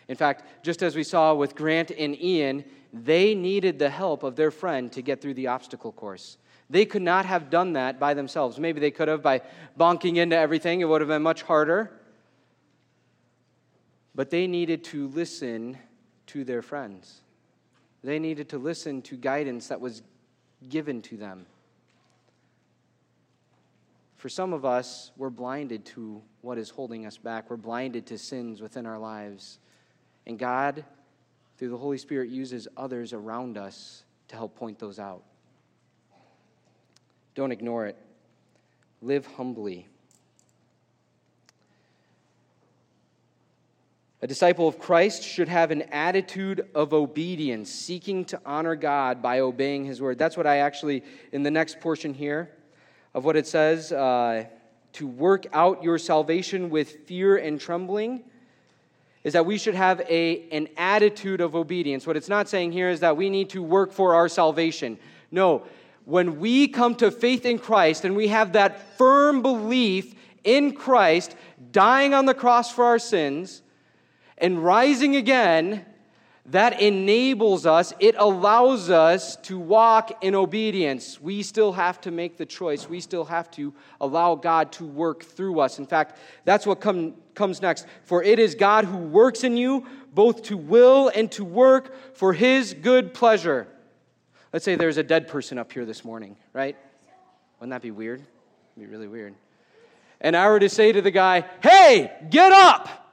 In 0.08 0.16
fact, 0.16 0.44
just 0.64 0.82
as 0.82 0.96
we 0.96 1.04
saw 1.04 1.34
with 1.34 1.56
Grant 1.56 1.92
and 1.92 2.20
Ian, 2.20 2.66
they 2.92 3.36
needed 3.36 3.78
the 3.78 3.90
help 3.90 4.24
of 4.24 4.36
their 4.36 4.52
friend 4.52 4.92
to 4.94 5.02
get 5.02 5.22
through 5.22 5.36
the 5.36 5.48
obstacle 5.48 5.92
course. 5.92 6.38
They 6.70 6.86
could 6.86 7.02
not 7.02 7.26
have 7.26 7.50
done 7.50 7.74
that 7.74 8.00
by 8.00 8.14
themselves. 8.14 8.60
Maybe 8.60 8.80
they 8.80 8.92
could 8.92 9.08
have 9.08 9.22
by 9.22 9.42
bonking 9.78 10.18
into 10.18 10.36
everything, 10.36 10.82
it 10.82 10.86
would 10.86 11.02
have 11.02 11.08
been 11.08 11.24
much 11.24 11.44
harder. 11.44 11.92
But 14.16 14.30
they 14.30 14.48
needed 14.48 14.84
to 14.86 15.08
listen 15.08 15.78
to 16.28 16.44
their 16.44 16.62
friends. 16.62 17.22
They 18.04 18.20
needed 18.20 18.50
to 18.50 18.58
listen 18.58 19.02
to 19.04 19.16
guidance 19.16 19.68
that 19.68 19.82
was 19.82 20.02
given 20.68 21.02
to 21.04 21.18
them. 21.18 21.46
For 24.20 24.28
some 24.28 24.52
of 24.52 24.66
us, 24.66 25.12
we're 25.16 25.30
blinded 25.30 25.86
to 25.86 26.22
what 26.42 26.58
is 26.58 26.70
holding 26.70 27.06
us 27.06 27.16
back. 27.16 27.50
We're 27.50 27.56
blinded 27.56 28.06
to 28.08 28.18
sins 28.18 28.60
within 28.60 28.86
our 28.86 29.00
lives. 29.00 29.60
And 30.28 30.38
God, 30.38 30.84
through 31.58 31.70
the 31.70 31.78
Holy 31.78 31.98
Spirit, 31.98 32.30
uses 32.30 32.68
others 32.76 33.14
around 33.14 33.58
us 33.58 34.04
to 34.28 34.36
help 34.36 34.58
point 34.58 34.78
those 34.78 35.00
out. 35.00 35.24
Don't 37.34 37.54
ignore 37.54 37.86
it. 37.86 37.96
Live 39.02 39.26
humbly. 39.26 39.88
A 44.22 44.28
disciple 44.28 44.68
of 44.68 44.80
Christ 44.80 45.24
should 45.24 45.48
have 45.48 45.72
an 45.72 45.84
attitude 45.94 46.68
of 46.76 46.94
obedience, 46.94 47.72
seeking 47.72 48.26
to 48.26 48.42
honor 48.46 48.76
God 48.76 49.22
by 49.22 49.40
obeying 49.40 49.86
his 49.86 50.02
word. 50.02 50.18
That's 50.18 50.36
what 50.36 50.46
I 50.46 50.58
actually, 50.58 51.06
in 51.32 51.44
the 51.44 51.52
next 51.52 51.80
portion 51.80 52.14
here, 52.14 52.52
of 53.14 53.26
what 53.26 53.36
it 53.36 53.48
says 53.48 53.92
uh, 53.92 54.46
to 54.94 55.08
work 55.08 55.46
out 55.54 55.84
your 55.84 55.98
salvation 55.98 56.70
with 56.70 57.08
fear 57.08 57.38
and 57.38 57.60
trembling 57.60 58.24
is 59.24 59.34
that 59.34 59.46
we 59.46 59.58
should 59.58 59.76
have 59.76 60.00
a, 60.02 60.48
an 60.52 60.68
attitude 60.78 61.42
of 61.42 61.56
obedience. 61.56 62.08
What 62.08 62.16
it's 62.16 62.30
not 62.30 62.48
saying 62.48 62.72
here 62.72 62.90
is 62.90 63.02
that 63.02 63.18
we 63.18 63.30
need 63.30 63.50
to 63.50 63.62
work 63.62 63.92
for 63.92 64.16
our 64.16 64.30
salvation. 64.30 64.98
No, 65.32 65.64
when 66.06 66.40
we 66.40 66.68
come 66.68 66.96
to 66.96 67.12
faith 67.12 67.46
in 67.46 67.60
Christ 67.60 68.06
and 68.06 68.16
we 68.16 68.30
have 68.30 68.54
that 68.54 68.98
firm 68.98 69.42
belief 69.42 70.16
in 70.44 70.74
Christ 70.74 71.36
dying 71.72 72.14
on 72.14 72.26
the 72.26 72.34
cross 72.34 72.72
for 72.72 72.86
our 72.86 73.00
sins 73.00 73.62
and 74.38 74.64
rising 74.64 75.16
again, 75.16 75.86
that 76.52 76.82
enables 76.82 77.66
us, 77.66 77.94
it 78.00 78.16
allows 78.18 78.90
us 78.90 79.36
to 79.38 79.60
walk 79.60 80.24
in 80.24 80.34
obedience. 80.36 81.22
We 81.22 81.44
still 81.44 81.72
have 81.74 82.02
to 82.02 82.12
make 82.12 82.38
the 82.38 82.46
choice. 82.46 82.90
We 82.90 83.00
still 83.00 83.26
have 83.26 83.52
to 83.52 83.74
allow 84.02 84.36
God 84.36 84.72
to 84.74 84.86
work 84.86 85.24
through 85.24 85.60
us. 85.60 85.80
In 85.80 85.86
fact, 85.86 86.18
that's 86.46 86.66
what 86.66 86.82
come, 86.82 87.14
comes 87.36 87.62
next. 87.62 87.86
For 88.04 88.24
it 88.24 88.40
is 88.40 88.56
God 88.56 88.86
who 88.86 88.98
works 88.98 89.44
in 89.44 89.58
you 89.58 89.86
both 90.14 90.44
to 90.44 90.58
will 90.58 91.12
and 91.14 91.32
to 91.34 91.46
work 91.46 92.16
for 92.16 92.34
his 92.34 92.74
good 92.74 93.14
pleasure. 93.14 93.68
Let's 94.52 94.66
say 94.66 94.76
there's 94.76 94.98
a 94.98 95.04
dead 95.04 95.28
person 95.28 95.60
up 95.60 95.72
here 95.72 95.86
this 95.86 96.04
morning, 96.04 96.36
right? 96.54 96.76
Wouldn't 97.60 97.72
that 97.72 97.84
be 97.84 97.92
weird? 97.92 98.22
It'd 98.76 98.90
be 98.90 98.92
really 98.92 99.08
weird. 99.08 99.36
and 100.22 100.36
I 100.36 100.48
were 100.50 100.60
to 100.60 100.70
say 100.70 100.92
to 100.92 101.02
the 101.02 101.12
guy, 101.12 101.46
hey, 101.62 102.12
get 102.30 102.52
up, 102.52 103.09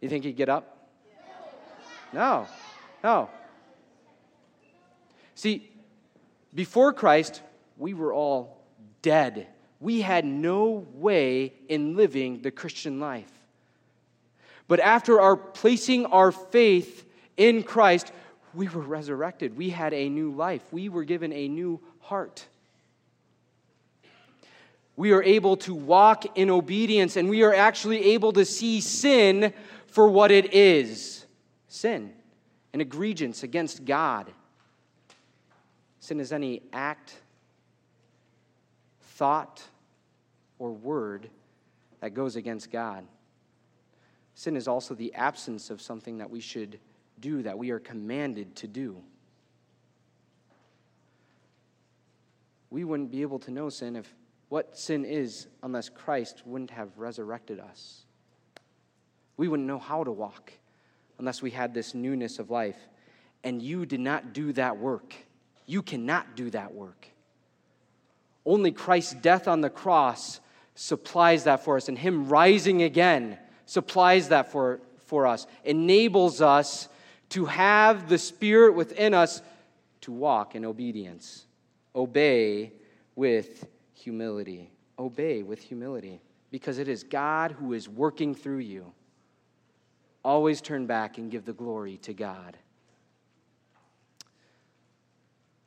you 0.00 0.08
think 0.08 0.24
he'd 0.24 0.36
get 0.36 0.48
up? 0.48 0.88
No, 2.12 2.46
no. 3.04 3.30
See, 5.34 5.70
before 6.54 6.92
Christ, 6.92 7.42
we 7.76 7.94
were 7.94 8.12
all 8.12 8.62
dead. 9.02 9.46
We 9.78 10.00
had 10.00 10.24
no 10.24 10.86
way 10.94 11.54
in 11.68 11.96
living 11.96 12.42
the 12.42 12.50
Christian 12.50 13.00
life. 13.00 13.30
But 14.68 14.80
after 14.80 15.20
our 15.20 15.36
placing 15.36 16.06
our 16.06 16.30
faith 16.30 17.04
in 17.36 17.62
Christ, 17.62 18.12
we 18.54 18.68
were 18.68 18.82
resurrected. 18.82 19.56
We 19.56 19.70
had 19.70 19.94
a 19.94 20.08
new 20.08 20.32
life. 20.32 20.62
We 20.70 20.88
were 20.88 21.04
given 21.04 21.32
a 21.32 21.48
new 21.48 21.80
heart. 22.00 22.46
We 24.96 25.12
are 25.12 25.22
able 25.22 25.56
to 25.58 25.74
walk 25.74 26.36
in 26.36 26.50
obedience, 26.50 27.16
and 27.16 27.30
we 27.30 27.42
are 27.42 27.54
actually 27.54 28.12
able 28.12 28.32
to 28.34 28.44
see 28.44 28.80
sin 28.82 29.54
for 29.90 30.08
what 30.08 30.30
it 30.30 30.54
is 30.54 31.26
sin, 31.68 32.12
an 32.72 32.80
egregious 32.80 33.42
against 33.42 33.84
God. 33.84 34.32
Sin 35.98 36.20
is 36.20 36.32
any 36.32 36.62
act, 36.72 37.14
thought, 39.02 39.62
or 40.58 40.72
word 40.72 41.28
that 42.00 42.14
goes 42.14 42.36
against 42.36 42.70
God. 42.70 43.04
Sin 44.34 44.56
is 44.56 44.68
also 44.68 44.94
the 44.94 45.12
absence 45.14 45.70
of 45.70 45.82
something 45.82 46.18
that 46.18 46.30
we 46.30 46.40
should 46.40 46.78
do, 47.20 47.42
that 47.42 47.58
we 47.58 47.70
are 47.70 47.78
commanded 47.78 48.56
to 48.56 48.66
do. 48.66 48.96
We 52.70 52.84
wouldn't 52.84 53.10
be 53.10 53.22
able 53.22 53.40
to 53.40 53.50
know 53.50 53.68
sin 53.68 53.96
if 53.96 54.14
what 54.48 54.78
sin 54.78 55.04
is 55.04 55.48
unless 55.62 55.88
Christ 55.88 56.42
wouldn't 56.46 56.70
have 56.70 56.96
resurrected 56.96 57.60
us. 57.60 58.06
We 59.40 59.48
wouldn't 59.48 59.66
know 59.66 59.78
how 59.78 60.04
to 60.04 60.12
walk 60.12 60.52
unless 61.18 61.40
we 61.40 61.50
had 61.50 61.72
this 61.72 61.94
newness 61.94 62.38
of 62.38 62.50
life. 62.50 62.76
And 63.42 63.62
you 63.62 63.86
did 63.86 64.00
not 64.00 64.34
do 64.34 64.52
that 64.52 64.76
work. 64.76 65.14
You 65.64 65.80
cannot 65.80 66.36
do 66.36 66.50
that 66.50 66.74
work. 66.74 67.06
Only 68.44 68.70
Christ's 68.70 69.14
death 69.14 69.48
on 69.48 69.62
the 69.62 69.70
cross 69.70 70.40
supplies 70.74 71.44
that 71.44 71.64
for 71.64 71.78
us, 71.78 71.88
and 71.88 71.98
Him 71.98 72.28
rising 72.28 72.82
again 72.82 73.38
supplies 73.64 74.28
that 74.28 74.52
for, 74.52 74.82
for 75.06 75.26
us, 75.26 75.46
enables 75.64 76.42
us 76.42 76.90
to 77.30 77.46
have 77.46 78.10
the 78.10 78.18
Spirit 78.18 78.74
within 78.74 79.14
us 79.14 79.40
to 80.02 80.12
walk 80.12 80.54
in 80.54 80.66
obedience. 80.66 81.46
Obey 81.96 82.74
with 83.16 83.66
humility. 83.94 84.70
Obey 84.98 85.42
with 85.42 85.62
humility 85.62 86.20
because 86.50 86.76
it 86.76 86.88
is 86.88 87.04
God 87.04 87.52
who 87.52 87.72
is 87.72 87.88
working 87.88 88.34
through 88.34 88.58
you. 88.58 88.92
Always 90.24 90.60
turn 90.60 90.86
back 90.86 91.18
and 91.18 91.30
give 91.30 91.44
the 91.44 91.52
glory 91.52 91.96
to 91.98 92.12
God. 92.12 92.56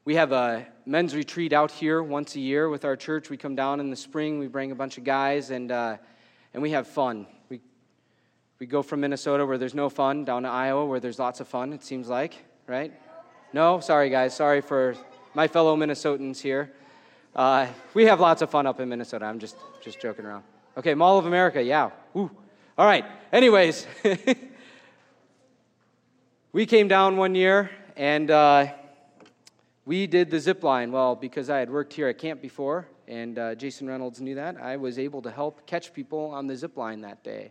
We 0.06 0.16
have 0.16 0.34
a 0.34 0.68
men's 0.86 1.16
retreat 1.16 1.54
out 1.54 1.72
here 1.72 2.04
once 2.04 2.36
a 2.36 2.40
year 2.40 2.68
with 2.68 2.84
our 2.84 2.98
church. 2.98 3.30
We 3.30 3.38
come 3.38 3.56
down 3.56 3.80
in 3.80 3.90
the 3.90 3.96
spring, 3.96 4.38
we 4.38 4.48
bring 4.48 4.72
a 4.72 4.76
bunch 4.76 4.98
of 4.98 5.06
guys, 5.06 5.50
and, 5.50 5.72
uh, 5.72 5.98
and 6.54 6.62
we 6.62 6.72
have 6.72 6.88
fun. 6.88 7.26
We, 7.48 7.62
we 8.60 8.66
go 8.66 8.84
from 8.84 9.00
Minnesota 9.00 9.46
where 9.46 9.58
there's 9.58 9.74
no 9.74 9.90
fun 9.90 10.26
down 10.26 10.44
to 10.44 10.50
Iowa 10.50 10.86
where 10.86 11.00
there's 11.00 11.20
lots 11.20 11.40
of 11.40 11.48
fun, 11.48 11.72
it 11.72 11.84
seems 11.84 12.10
like, 12.10 12.36
right? 12.68 12.92
No? 13.54 13.80
Sorry, 13.80 14.10
guys. 14.10 14.36
Sorry 14.36 14.60
for 14.60 14.96
my 15.34 15.48
fellow 15.48 15.78
Minnesotans 15.78 16.42
here. 16.42 16.74
Uh, 17.36 17.68
we 17.94 18.06
have 18.06 18.20
lots 18.20 18.42
of 18.42 18.50
fun 18.52 18.68
up 18.68 18.82
in 18.82 18.90
Minnesota. 18.90 19.26
I'm 19.26 19.40
just, 19.40 19.56
just 19.82 20.02
joking 20.02 20.26
around. 20.26 20.44
Okay, 20.76 20.94
Mall 20.96 21.18
of 21.18 21.26
America, 21.26 21.64
yeah. 21.64 21.92
Woo. 22.14 22.30
All 22.78 22.86
right. 22.86 23.06
Anyways, 23.32 23.88
we 26.54 26.68
came 26.68 26.88
down 26.88 27.18
one 27.18 27.34
year 27.34 27.72
and 27.98 28.30
uh, 28.30 28.68
we 29.88 30.06
did 30.06 30.30
the 30.30 30.40
zip 30.40 30.64
line. 30.64 30.92
Well, 30.92 31.16
because 31.16 31.50
I 31.50 31.58
had 31.58 31.68
worked 31.72 31.94
here 31.94 32.08
at 32.08 32.20
camp 32.20 32.44
before 32.44 32.88
and 33.08 33.40
uh, 33.40 33.56
Jason 33.56 33.88
Reynolds 33.88 34.22
knew 34.22 34.36
that, 34.36 34.62
I 34.62 34.78
was 34.78 35.00
able 35.00 35.24
to 35.24 35.32
help 35.32 35.66
catch 35.66 35.96
people 35.96 36.30
on 36.30 36.46
the 36.46 36.56
zip 36.56 36.78
line 36.78 37.02
that 37.02 37.24
day. 37.24 37.50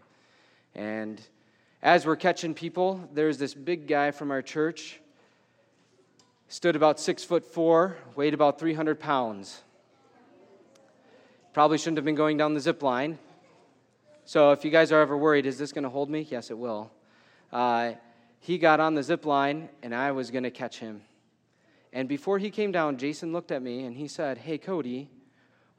And 0.76 1.20
as 1.82 2.06
we're 2.06 2.14
catching 2.14 2.54
people, 2.54 3.08
there's 3.12 3.38
this 3.38 3.54
big 3.54 3.88
guy 3.88 4.12
from 4.12 4.30
our 4.30 4.40
church, 4.40 5.00
stood 6.46 6.76
about 6.76 7.00
six 7.00 7.24
foot 7.24 7.44
four, 7.44 7.96
weighed 8.14 8.34
about 8.34 8.60
300 8.60 9.00
pounds. 9.00 9.62
Probably 11.52 11.76
shouldn't 11.76 11.98
have 11.98 12.04
been 12.04 12.14
going 12.14 12.36
down 12.36 12.54
the 12.54 12.60
zip 12.60 12.84
line. 12.84 13.18
So 14.26 14.52
if 14.52 14.64
you 14.64 14.70
guys 14.70 14.92
are 14.92 15.00
ever 15.00 15.16
worried, 15.16 15.44
is 15.44 15.58
this 15.58 15.72
going 15.72 15.82
to 15.82 15.90
hold 15.90 16.08
me? 16.08 16.24
Yes, 16.30 16.52
it 16.52 16.56
will. 16.56 16.92
Uh, 17.52 17.94
he 18.42 18.58
got 18.58 18.80
on 18.80 18.94
the 18.94 19.04
zip 19.04 19.24
line, 19.24 19.68
and 19.84 19.94
I 19.94 20.10
was 20.10 20.32
going 20.32 20.42
to 20.42 20.50
catch 20.50 20.80
him. 20.80 21.02
And 21.92 22.08
before 22.08 22.40
he 22.40 22.50
came 22.50 22.72
down, 22.72 22.96
Jason 22.96 23.32
looked 23.32 23.52
at 23.52 23.62
me 23.62 23.84
and 23.84 23.96
he 23.96 24.08
said, 24.08 24.36
Hey, 24.36 24.58
Cody, 24.58 25.08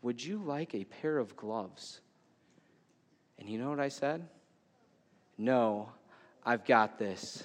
would 0.02 0.24
you 0.24 0.38
like 0.38 0.74
a 0.74 0.86
pair 0.86 1.18
of 1.18 1.36
gloves? 1.36 2.00
And 3.38 3.50
you 3.50 3.60
know 3.60 3.70
what 3.70 3.82
I 3.82 3.90
said? 3.90 4.26
No, 5.38 5.90
I've 6.46 6.64
got 6.64 6.98
this. 6.98 7.44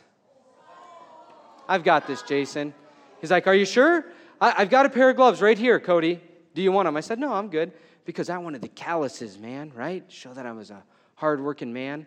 I've 1.68 1.82
got 1.82 2.06
this, 2.06 2.22
Jason. 2.22 2.72
He's 3.20 3.32
like, 3.32 3.48
Are 3.48 3.54
you 3.54 3.64
sure? 3.64 4.04
I- 4.40 4.60
have 4.60 4.70
got 4.70 4.86
a 4.86 4.90
pair 4.90 5.10
of 5.10 5.16
gloves 5.16 5.42
right 5.42 5.58
here, 5.58 5.80
Cody. 5.80 6.20
Do 6.54 6.62
you 6.62 6.70
want 6.70 6.86
them? 6.86 6.96
I 6.96 7.00
said, 7.00 7.18
No, 7.18 7.32
I'm 7.32 7.48
good 7.48 7.72
because 8.04 8.30
I 8.30 8.38
wanted 8.38 8.62
the 8.62 8.68
calluses, 8.68 9.36
man, 9.36 9.72
right? 9.74 10.04
Show 10.06 10.32
that 10.34 10.46
I 10.46 10.52
was 10.52 10.70
a 10.70 10.84
hardworking 11.16 11.72
man. 11.72 12.06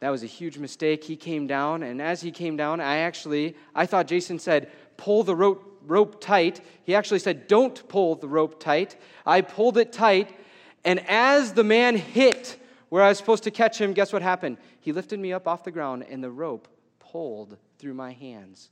That 0.00 0.10
was 0.10 0.22
a 0.22 0.26
huge 0.26 0.58
mistake. 0.58 1.04
He 1.04 1.16
came 1.16 1.46
down, 1.46 1.82
and 1.82 2.00
as 2.00 2.20
he 2.20 2.30
came 2.30 2.56
down, 2.56 2.80
I 2.80 2.98
actually, 2.98 3.56
I 3.74 3.86
thought 3.86 4.06
Jason 4.06 4.38
said, 4.38 4.70
pull 4.96 5.24
the 5.24 5.34
rope, 5.34 5.80
rope 5.86 6.20
tight. 6.20 6.60
He 6.84 6.94
actually 6.94 7.18
said, 7.18 7.48
don't 7.48 7.88
pull 7.88 8.14
the 8.14 8.28
rope 8.28 8.60
tight. 8.60 8.96
I 9.26 9.40
pulled 9.40 9.76
it 9.76 9.92
tight, 9.92 10.34
and 10.84 11.00
as 11.08 11.52
the 11.52 11.64
man 11.64 11.96
hit 11.96 12.60
where 12.90 13.02
I 13.02 13.08
was 13.08 13.18
supposed 13.18 13.44
to 13.44 13.50
catch 13.50 13.80
him, 13.80 13.92
guess 13.92 14.12
what 14.12 14.22
happened? 14.22 14.58
He 14.80 14.92
lifted 14.92 15.18
me 15.18 15.32
up 15.32 15.48
off 15.48 15.64
the 15.64 15.70
ground, 15.70 16.06
and 16.08 16.22
the 16.22 16.30
rope 16.30 16.68
pulled 17.00 17.56
through 17.78 17.94
my 17.94 18.12
hands 18.12 18.70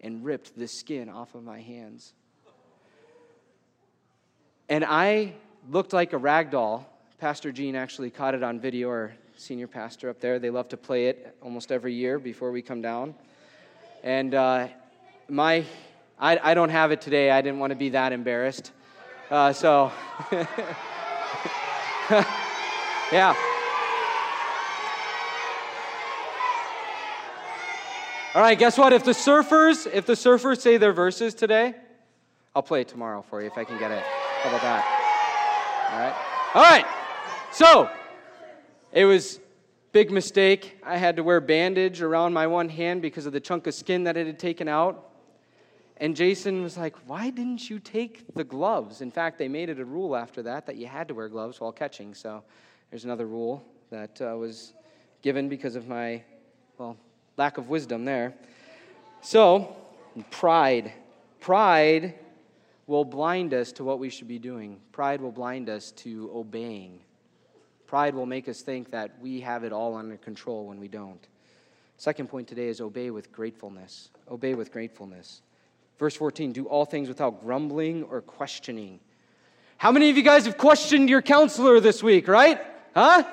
and 0.00 0.24
ripped 0.24 0.58
the 0.58 0.66
skin 0.66 1.08
off 1.08 1.34
of 1.34 1.44
my 1.44 1.60
hands. 1.60 2.14
And 4.68 4.84
I 4.84 5.34
looked 5.70 5.92
like 5.92 6.12
a 6.12 6.18
rag 6.18 6.50
doll. 6.50 6.88
Pastor 7.18 7.52
Gene 7.52 7.76
actually 7.76 8.10
caught 8.10 8.34
it 8.34 8.42
on 8.42 8.58
video, 8.58 8.88
our 8.88 9.12
senior 9.36 9.66
pastor 9.66 10.08
up 10.10 10.20
there. 10.20 10.38
They 10.38 10.50
love 10.50 10.68
to 10.70 10.76
play 10.76 11.06
it 11.06 11.36
almost 11.42 11.72
every 11.72 11.94
year 11.94 12.18
before 12.18 12.50
we 12.50 12.62
come 12.62 12.82
down. 12.82 13.14
And 14.02 14.34
uh, 14.34 14.68
my, 15.28 15.64
I, 16.18 16.38
I 16.42 16.54
don't 16.54 16.70
have 16.70 16.92
it 16.92 17.00
today. 17.00 17.30
I 17.30 17.40
didn't 17.40 17.58
want 17.58 17.70
to 17.70 17.76
be 17.76 17.90
that 17.90 18.12
embarrassed. 18.12 18.72
Uh, 19.30 19.52
so, 19.52 19.92
yeah. 23.12 23.34
All 28.34 28.40
right, 28.40 28.58
guess 28.58 28.78
what? 28.78 28.92
If 28.92 29.04
the 29.04 29.12
surfers, 29.12 29.86
if 29.92 30.06
the 30.06 30.14
surfers 30.14 30.60
say 30.60 30.78
their 30.78 30.92
verses 30.92 31.34
today, 31.34 31.74
I'll 32.54 32.62
play 32.62 32.80
it 32.82 32.88
tomorrow 32.88 33.22
for 33.22 33.40
you 33.40 33.46
if 33.46 33.58
I 33.58 33.64
can 33.64 33.78
get 33.78 33.90
it. 33.90 34.02
How 34.02 34.48
about 34.50 34.62
that? 34.62 34.84
All 35.92 35.98
right. 35.98 36.14
All 36.54 36.62
right. 36.62 36.86
So, 37.52 37.90
it 38.92 39.04
was 39.04 39.40
big 39.92 40.10
mistake. 40.10 40.78
I 40.84 40.96
had 40.96 41.16
to 41.16 41.22
wear 41.22 41.40
bandage 41.40 42.02
around 42.02 42.32
my 42.32 42.46
one 42.46 42.68
hand 42.68 43.02
because 43.02 43.26
of 43.26 43.32
the 43.32 43.40
chunk 43.40 43.66
of 43.66 43.74
skin 43.74 44.04
that 44.04 44.16
it 44.16 44.26
had 44.26 44.38
taken 44.38 44.68
out. 44.68 45.08
And 45.98 46.16
Jason 46.16 46.62
was 46.62 46.76
like, 46.76 46.96
"Why 47.06 47.30
didn't 47.30 47.70
you 47.70 47.78
take 47.78 48.34
the 48.34 48.44
gloves?" 48.44 49.00
In 49.00 49.10
fact, 49.10 49.38
they 49.38 49.48
made 49.48 49.68
it 49.68 49.78
a 49.78 49.84
rule 49.84 50.16
after 50.16 50.42
that 50.42 50.66
that 50.66 50.76
you 50.76 50.86
had 50.86 51.08
to 51.08 51.14
wear 51.14 51.28
gloves 51.28 51.60
while 51.60 51.72
catching. 51.72 52.14
So, 52.14 52.42
there's 52.90 53.04
another 53.04 53.26
rule 53.26 53.62
that 53.90 54.20
uh, 54.20 54.36
was 54.36 54.74
given 55.22 55.48
because 55.48 55.76
of 55.76 55.86
my 55.86 56.22
well, 56.78 56.96
lack 57.36 57.58
of 57.58 57.68
wisdom 57.68 58.04
there. 58.04 58.34
So, 59.20 59.76
pride. 60.30 60.92
Pride 61.40 62.14
will 62.86 63.04
blind 63.04 63.54
us 63.54 63.72
to 63.72 63.84
what 63.84 63.98
we 63.98 64.10
should 64.10 64.28
be 64.28 64.38
doing. 64.38 64.80
Pride 64.90 65.20
will 65.20 65.32
blind 65.32 65.68
us 65.68 65.92
to 65.92 66.30
obeying. 66.34 67.00
Pride 67.92 68.14
will 68.14 68.24
make 68.24 68.48
us 68.48 68.62
think 68.62 68.90
that 68.92 69.10
we 69.20 69.42
have 69.42 69.64
it 69.64 69.70
all 69.70 69.94
under 69.96 70.16
control 70.16 70.64
when 70.64 70.80
we 70.80 70.88
don't. 70.88 71.20
Second 71.98 72.30
point 72.30 72.48
today 72.48 72.68
is 72.68 72.80
obey 72.80 73.10
with 73.10 73.30
gratefulness. 73.30 74.08
Obey 74.30 74.54
with 74.54 74.72
gratefulness. 74.72 75.42
Verse 75.98 76.16
14 76.16 76.52
do 76.52 76.64
all 76.64 76.86
things 76.86 77.06
without 77.06 77.42
grumbling 77.42 78.04
or 78.04 78.22
questioning. 78.22 78.98
How 79.76 79.92
many 79.92 80.08
of 80.08 80.16
you 80.16 80.22
guys 80.22 80.46
have 80.46 80.56
questioned 80.56 81.10
your 81.10 81.20
counselor 81.20 81.80
this 81.80 82.02
week, 82.02 82.28
right? 82.28 82.62
Huh? 82.94 83.24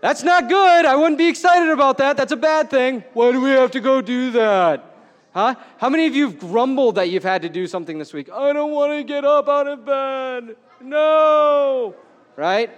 That's 0.00 0.24
not 0.24 0.48
good. 0.48 0.84
I 0.84 0.96
wouldn't 0.96 1.18
be 1.18 1.28
excited 1.28 1.70
about 1.70 1.98
that. 1.98 2.16
That's 2.16 2.32
a 2.32 2.36
bad 2.36 2.70
thing. 2.70 3.04
Why 3.12 3.30
do 3.30 3.40
we 3.40 3.50
have 3.50 3.70
to 3.70 3.80
go 3.80 4.00
do 4.00 4.32
that? 4.32 4.96
Huh? 5.32 5.54
How 5.78 5.88
many 5.88 6.08
of 6.08 6.16
you 6.16 6.28
have 6.28 6.40
grumbled 6.40 6.96
that 6.96 7.08
you've 7.08 7.22
had 7.22 7.42
to 7.42 7.48
do 7.48 7.68
something 7.68 8.00
this 8.00 8.12
week? 8.12 8.32
I 8.32 8.52
don't 8.52 8.72
want 8.72 8.98
to 8.98 9.04
get 9.04 9.24
up 9.24 9.48
out 9.48 9.68
of 9.68 9.86
bed. 9.86 10.56
No. 10.80 11.94
Right? 12.34 12.70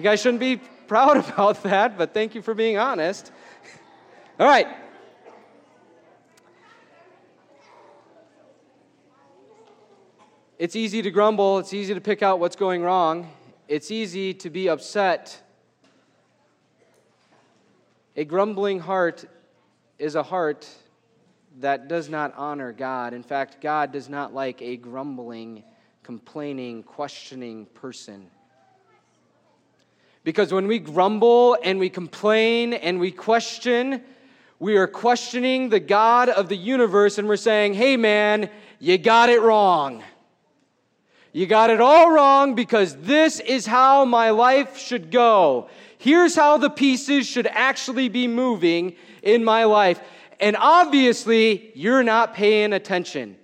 You 0.00 0.04
guys 0.04 0.22
shouldn't 0.22 0.40
be 0.40 0.56
proud 0.56 1.18
about 1.28 1.62
that, 1.64 1.98
but 1.98 2.14
thank 2.14 2.34
you 2.34 2.40
for 2.40 2.54
being 2.54 2.78
honest. 2.78 3.30
All 4.38 4.46
right. 4.46 4.66
It's 10.58 10.74
easy 10.74 11.02
to 11.02 11.10
grumble, 11.10 11.58
it's 11.58 11.74
easy 11.74 11.92
to 11.92 12.00
pick 12.00 12.22
out 12.22 12.40
what's 12.40 12.56
going 12.56 12.82
wrong, 12.82 13.30
it's 13.68 13.90
easy 13.90 14.32
to 14.32 14.48
be 14.48 14.70
upset. 14.70 15.38
A 18.16 18.24
grumbling 18.24 18.78
heart 18.80 19.26
is 19.98 20.14
a 20.14 20.22
heart 20.22 20.66
that 21.58 21.88
does 21.88 22.08
not 22.08 22.32
honor 22.38 22.72
God. 22.72 23.12
In 23.12 23.22
fact, 23.22 23.60
God 23.60 23.92
does 23.92 24.08
not 24.08 24.32
like 24.32 24.62
a 24.62 24.78
grumbling, 24.78 25.62
complaining, 26.02 26.84
questioning 26.84 27.66
person. 27.74 28.30
Because 30.22 30.52
when 30.52 30.66
we 30.66 30.78
grumble 30.78 31.56
and 31.62 31.78
we 31.78 31.88
complain 31.88 32.74
and 32.74 33.00
we 33.00 33.10
question, 33.10 34.02
we 34.58 34.76
are 34.76 34.86
questioning 34.86 35.70
the 35.70 35.80
God 35.80 36.28
of 36.28 36.48
the 36.48 36.56
universe 36.56 37.16
and 37.18 37.26
we're 37.26 37.36
saying, 37.36 37.74
hey 37.74 37.96
man, 37.96 38.50
you 38.78 38.98
got 38.98 39.30
it 39.30 39.40
wrong. 39.40 40.02
You 41.32 41.46
got 41.46 41.70
it 41.70 41.80
all 41.80 42.10
wrong 42.10 42.54
because 42.54 42.96
this 42.96 43.40
is 43.40 43.64
how 43.64 44.04
my 44.04 44.30
life 44.30 44.76
should 44.76 45.10
go. 45.10 45.68
Here's 45.96 46.34
how 46.34 46.58
the 46.58 46.70
pieces 46.70 47.26
should 47.26 47.46
actually 47.46 48.08
be 48.08 48.26
moving 48.26 48.96
in 49.22 49.44
my 49.44 49.64
life. 49.64 50.00
And 50.40 50.56
obviously, 50.58 51.70
you're 51.74 52.02
not 52.02 52.34
paying 52.34 52.72
attention. 52.72 53.36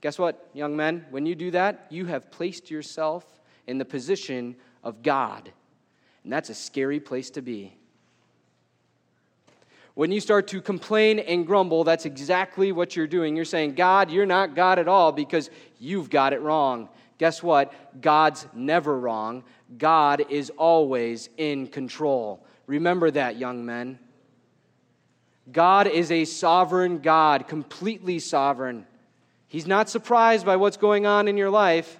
Guess 0.00 0.18
what, 0.18 0.48
young 0.52 0.76
men? 0.76 1.06
When 1.10 1.24
you 1.24 1.34
do 1.34 1.50
that, 1.52 1.86
you 1.90 2.06
have 2.06 2.30
placed 2.30 2.70
yourself 2.70 3.24
in 3.66 3.78
the 3.78 3.84
position 3.84 4.56
of 4.84 5.02
God. 5.02 5.50
And 6.28 6.32
that's 6.34 6.50
a 6.50 6.54
scary 6.54 7.00
place 7.00 7.30
to 7.30 7.40
be. 7.40 7.72
When 9.94 10.12
you 10.12 10.20
start 10.20 10.46
to 10.48 10.60
complain 10.60 11.20
and 11.20 11.46
grumble, 11.46 11.84
that's 11.84 12.04
exactly 12.04 12.70
what 12.70 12.94
you're 12.94 13.06
doing. 13.06 13.34
You're 13.34 13.46
saying, 13.46 13.76
God, 13.76 14.10
you're 14.10 14.26
not 14.26 14.54
God 14.54 14.78
at 14.78 14.88
all 14.88 15.10
because 15.10 15.48
you've 15.80 16.10
got 16.10 16.34
it 16.34 16.42
wrong. 16.42 16.90
Guess 17.16 17.42
what? 17.42 17.72
God's 18.02 18.46
never 18.52 19.00
wrong. 19.00 19.42
God 19.78 20.26
is 20.28 20.50
always 20.58 21.30
in 21.38 21.66
control. 21.66 22.44
Remember 22.66 23.10
that, 23.10 23.38
young 23.38 23.64
men. 23.64 23.98
God 25.50 25.86
is 25.86 26.10
a 26.10 26.26
sovereign 26.26 26.98
God, 26.98 27.48
completely 27.48 28.18
sovereign. 28.18 28.86
He's 29.46 29.66
not 29.66 29.88
surprised 29.88 30.44
by 30.44 30.56
what's 30.56 30.76
going 30.76 31.06
on 31.06 31.26
in 31.26 31.38
your 31.38 31.48
life. 31.48 31.98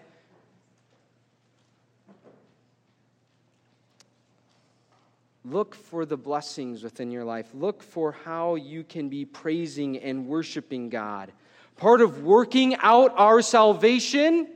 Look 5.50 5.74
for 5.74 6.04
the 6.04 6.16
blessings 6.16 6.82
within 6.82 7.10
your 7.10 7.24
life. 7.24 7.46
Look 7.54 7.82
for 7.82 8.12
how 8.12 8.56
you 8.56 8.84
can 8.84 9.08
be 9.08 9.24
praising 9.24 9.98
and 9.98 10.26
worshiping 10.26 10.90
God. 10.90 11.32
Part 11.76 12.00
of 12.00 12.22
working 12.22 12.76
out 12.76 13.14
our 13.16 13.40
salvation 13.40 14.48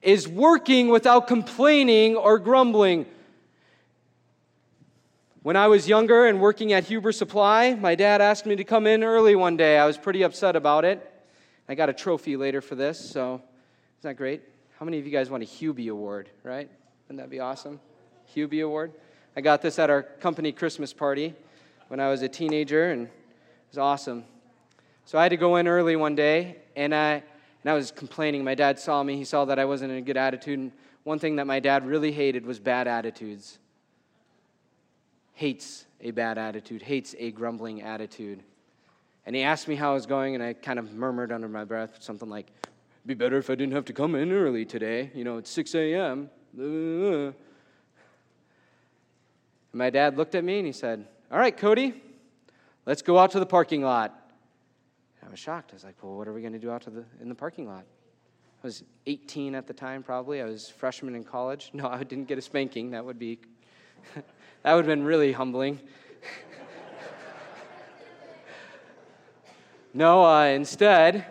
is 0.00 0.26
working 0.26 0.88
without 0.88 1.26
complaining 1.26 2.16
or 2.16 2.38
grumbling. 2.38 3.04
When 5.42 5.56
I 5.56 5.68
was 5.68 5.88
younger 5.88 6.26
and 6.26 6.40
working 6.40 6.72
at 6.72 6.84
Huber 6.84 7.12
Supply, 7.12 7.74
my 7.74 7.94
dad 7.94 8.20
asked 8.20 8.46
me 8.46 8.56
to 8.56 8.64
come 8.64 8.86
in 8.86 9.02
early 9.02 9.34
one 9.34 9.56
day. 9.56 9.78
I 9.78 9.86
was 9.86 9.98
pretty 9.98 10.22
upset 10.22 10.56
about 10.56 10.84
it. 10.84 11.06
I 11.68 11.74
got 11.74 11.88
a 11.88 11.92
trophy 11.92 12.36
later 12.36 12.60
for 12.60 12.74
this, 12.74 12.98
so 12.98 13.34
isn't 13.34 13.42
that 14.02 14.16
great? 14.16 14.42
How 14.78 14.84
many 14.84 14.98
of 14.98 15.04
you 15.04 15.12
guys 15.12 15.28
want 15.28 15.42
a 15.42 15.46
Hubie 15.46 15.90
Award, 15.90 16.30
right? 16.42 16.70
Wouldn't 17.08 17.22
that 17.22 17.30
be 17.30 17.40
awesome? 17.40 17.80
Hubie 18.34 18.64
Award. 18.64 18.92
I 19.36 19.40
got 19.40 19.62
this 19.62 19.78
at 19.78 19.90
our 19.90 20.02
company 20.02 20.50
Christmas 20.50 20.92
party 20.92 21.34
when 21.88 22.00
I 22.00 22.08
was 22.08 22.22
a 22.22 22.28
teenager, 22.28 22.90
and 22.90 23.06
it 23.06 23.12
was 23.70 23.78
awesome. 23.78 24.24
So 25.04 25.18
I 25.18 25.22
had 25.22 25.28
to 25.28 25.36
go 25.36 25.56
in 25.56 25.68
early 25.68 25.94
one 25.94 26.16
day, 26.16 26.56
and 26.74 26.94
I, 26.94 27.22
and 27.62 27.70
I 27.70 27.74
was 27.74 27.92
complaining. 27.92 28.42
My 28.42 28.56
dad 28.56 28.78
saw 28.78 29.02
me, 29.02 29.16
he 29.16 29.24
saw 29.24 29.44
that 29.44 29.58
I 29.58 29.64
wasn't 29.64 29.92
in 29.92 29.98
a 29.98 30.02
good 30.02 30.16
attitude. 30.16 30.58
And 30.58 30.72
one 31.04 31.18
thing 31.18 31.36
that 31.36 31.46
my 31.46 31.60
dad 31.60 31.86
really 31.86 32.10
hated 32.10 32.44
was 32.44 32.58
bad 32.58 32.88
attitudes. 32.88 33.58
Hates 35.34 35.86
a 36.00 36.10
bad 36.10 36.36
attitude, 36.36 36.82
hates 36.82 37.14
a 37.18 37.30
grumbling 37.30 37.82
attitude. 37.82 38.42
And 39.26 39.36
he 39.36 39.42
asked 39.42 39.68
me 39.68 39.76
how 39.76 39.92
I 39.92 39.94
was 39.94 40.06
going, 40.06 40.34
and 40.34 40.42
I 40.42 40.54
kind 40.54 40.78
of 40.78 40.92
murmured 40.92 41.30
under 41.30 41.48
my 41.48 41.64
breath 41.64 41.98
something 42.00 42.28
like, 42.28 42.48
Be 43.06 43.14
better 43.14 43.38
if 43.38 43.48
I 43.48 43.54
didn't 43.54 43.74
have 43.74 43.84
to 43.86 43.92
come 43.92 44.16
in 44.16 44.32
early 44.32 44.64
today. 44.64 45.10
You 45.14 45.22
know, 45.22 45.38
it's 45.38 45.50
6 45.50 45.74
a.m. 45.76 46.30
And 49.72 49.78
my 49.78 49.90
dad 49.90 50.16
looked 50.16 50.34
at 50.34 50.44
me 50.44 50.58
and 50.58 50.66
he 50.66 50.72
said, 50.72 51.06
All 51.30 51.38
right, 51.38 51.56
Cody, 51.56 52.00
let's 52.86 53.02
go 53.02 53.18
out 53.18 53.30
to 53.32 53.40
the 53.40 53.46
parking 53.46 53.82
lot. 53.82 54.16
I 55.24 55.30
was 55.30 55.38
shocked. 55.38 55.70
I 55.72 55.74
was 55.74 55.84
like, 55.84 56.02
well, 56.02 56.16
what 56.16 56.26
are 56.26 56.32
we 56.32 56.40
going 56.40 56.54
to 56.54 56.58
do 56.58 56.70
out 56.70 56.82
to 56.82 56.90
the, 56.90 57.04
in 57.20 57.28
the 57.28 57.34
parking 57.34 57.68
lot? 57.68 57.84
I 58.62 58.66
was 58.66 58.82
18 59.06 59.54
at 59.54 59.66
the 59.66 59.72
time, 59.72 60.02
probably. 60.02 60.42
I 60.42 60.44
was 60.44 60.68
freshman 60.68 61.14
in 61.14 61.24
college. 61.24 61.70
No, 61.74 61.88
I 61.88 62.02
didn't 62.02 62.26
get 62.26 62.36
a 62.36 62.42
spanking. 62.42 62.90
That 62.90 63.04
would 63.04 63.18
be, 63.18 63.38
that 64.14 64.74
would 64.74 64.84
have 64.84 64.86
been 64.86 65.04
really 65.04 65.32
humbling. 65.32 65.80
no, 69.94 70.24
uh, 70.24 70.46
instead, 70.46 71.24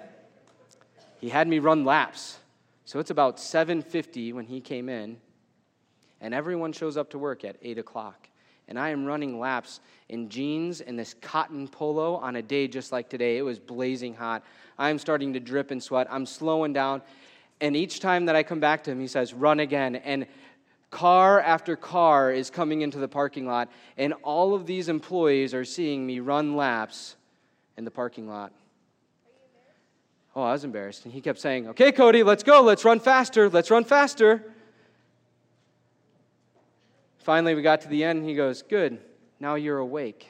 he 1.19 1.29
had 1.29 1.47
me 1.47 1.59
run 1.59 1.83
laps. 1.83 2.37
So 2.85 2.99
it's 2.99 3.11
about 3.11 3.37
7:50 3.37 4.33
when 4.33 4.45
he 4.45 4.61
came 4.61 4.89
in, 4.89 5.17
and 6.21 6.33
everyone 6.33 6.71
shows 6.71 6.97
up 6.97 7.11
to 7.11 7.19
work 7.19 7.43
at 7.43 7.57
8 7.61 7.77
o'clock 7.77 8.18
and 8.69 8.79
I 8.79 8.89
am 8.89 9.03
running 9.03 9.39
laps 9.39 9.81
in 10.07 10.29
jeans 10.29 10.79
and 10.79 10.97
this 10.97 11.15
cotton 11.21 11.67
polo 11.67 12.15
on 12.15 12.37
a 12.37 12.41
day 12.41 12.67
just 12.67 12.91
like 12.91 13.09
today. 13.09 13.37
It 13.37 13.41
was 13.41 13.59
blazing 13.59 14.13
hot. 14.13 14.43
I'm 14.77 14.99
starting 14.99 15.33
to 15.33 15.39
drip 15.39 15.71
and 15.71 15.83
sweat. 15.83 16.07
I'm 16.09 16.25
slowing 16.25 16.71
down. 16.71 17.01
And 17.59 17.75
each 17.75 17.99
time 17.99 18.25
that 18.27 18.35
I 18.35 18.43
come 18.43 18.59
back 18.59 18.83
to 18.85 18.91
him, 18.91 19.01
he 19.01 19.07
says, 19.07 19.33
run 19.33 19.59
again. 19.59 19.97
And 19.97 20.27
car 20.91 21.41
after 21.41 21.75
car 21.75 22.31
is 22.31 22.49
coming 22.49 22.81
into 22.81 22.99
the 22.99 23.07
parking 23.07 23.45
lot, 23.45 23.69
and 23.97 24.13
all 24.23 24.53
of 24.53 24.65
these 24.65 24.87
employees 24.87 25.53
are 25.53 25.65
seeing 25.65 26.05
me 26.05 26.19
run 26.19 26.55
laps 26.55 27.15
in 27.75 27.85
the 27.85 27.91
parking 27.91 28.29
lot. 28.29 28.53
Oh, 30.35 30.43
I 30.43 30.53
was 30.53 30.63
embarrassed. 30.63 31.05
And 31.05 31.13
he 31.13 31.21
kept 31.21 31.39
saying, 31.39 31.67
Okay, 31.69 31.91
Cody, 31.91 32.23
let's 32.23 32.43
go. 32.43 32.61
Let's 32.61 32.85
run 32.85 32.99
faster. 32.99 33.49
Let's 33.49 33.71
run 33.71 33.83
faster. 33.83 34.53
Finally, 37.19 37.53
we 37.53 37.61
got 37.61 37.81
to 37.81 37.87
the 37.89 38.03
end, 38.03 38.23
he 38.23 38.33
goes, 38.33 38.61
Good, 38.61 38.99
now 39.39 39.55
you're 39.55 39.77
awake. 39.77 40.27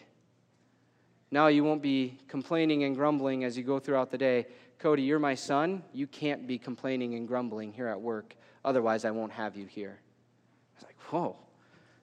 Now 1.32 1.48
you 1.48 1.64
won't 1.64 1.84
be 1.84 2.18
complaining 2.28 2.84
and 2.84 2.96
grumbling 2.96 3.44
as 3.44 3.56
you 3.56 3.64
go 3.64 3.80
throughout 3.80 4.10
the 4.10 4.18
day. 4.18 4.48
Cody, 4.80 5.04
you're 5.04 5.20
my 5.20 5.36
son. 5.36 5.84
You 5.94 6.08
can't 6.08 6.48
be 6.48 6.58
complaining 6.58 7.14
and 7.14 7.28
grumbling 7.28 7.72
here 7.72 7.88
at 7.88 8.02
work. 8.02 8.36
Otherwise, 8.66 9.06
I 9.06 9.12
won't 9.12 9.32
have 9.32 9.56
you 9.56 9.68
here. 9.68 10.00
I 10.00 10.80
was 10.80 10.86
like, 10.86 11.00
Whoa, 11.12 11.36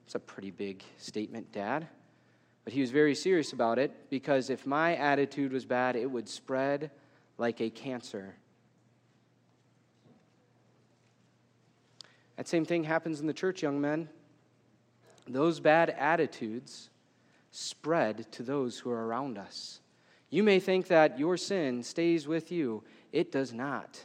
that's 0.05 0.15
a 0.15 0.19
pretty 0.19 0.51
big 0.51 0.83
statement, 0.97 1.51
Dad. 1.51 1.87
But 2.63 2.73
he 2.73 2.81
was 2.81 2.91
very 2.91 3.15
serious 3.15 3.53
about 3.53 3.79
it 3.79 4.09
because 4.09 4.49
if 4.49 4.65
my 4.65 4.95
attitude 4.95 5.51
was 5.51 5.65
bad, 5.65 5.95
it 5.95 6.09
would 6.09 6.29
spread 6.29 6.91
like 7.37 7.61
a 7.61 7.69
cancer. 7.69 8.35
That 12.37 12.47
same 12.47 12.65
thing 12.65 12.83
happens 12.83 13.19
in 13.19 13.27
the 13.27 13.33
church, 13.33 13.63
young 13.63 13.81
men 13.81 14.09
those 15.27 15.59
bad 15.59 15.89
attitudes 15.89 16.89
spread 17.51 18.31
to 18.33 18.43
those 18.43 18.79
who 18.79 18.89
are 18.89 19.07
around 19.07 19.37
us. 19.37 19.79
You 20.29 20.43
may 20.43 20.59
think 20.59 20.87
that 20.87 21.17
your 21.17 21.37
sin 21.37 21.83
stays 21.83 22.27
with 22.27 22.51
you, 22.51 22.83
it 23.11 23.31
does 23.31 23.53
not. 23.53 24.03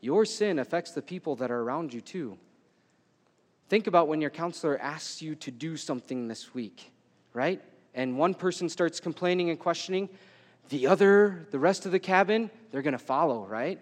Your 0.00 0.24
sin 0.24 0.58
affects 0.58 0.92
the 0.92 1.02
people 1.02 1.36
that 1.36 1.50
are 1.50 1.60
around 1.60 1.94
you 1.94 2.00
too. 2.00 2.38
Think 3.68 3.86
about 3.86 4.08
when 4.08 4.20
your 4.20 4.30
counselor 4.30 4.78
asks 4.78 5.22
you 5.22 5.34
to 5.36 5.50
do 5.50 5.76
something 5.76 6.28
this 6.28 6.54
week, 6.54 6.92
right? 7.32 7.60
And 7.94 8.18
one 8.18 8.34
person 8.34 8.68
starts 8.68 9.00
complaining 9.00 9.50
and 9.50 9.58
questioning, 9.58 10.08
the 10.68 10.86
other, 10.86 11.46
the 11.50 11.58
rest 11.58 11.86
of 11.86 11.92
the 11.92 11.98
cabin, 11.98 12.50
they're 12.70 12.82
going 12.82 12.92
to 12.92 12.98
follow, 12.98 13.46
right? 13.46 13.80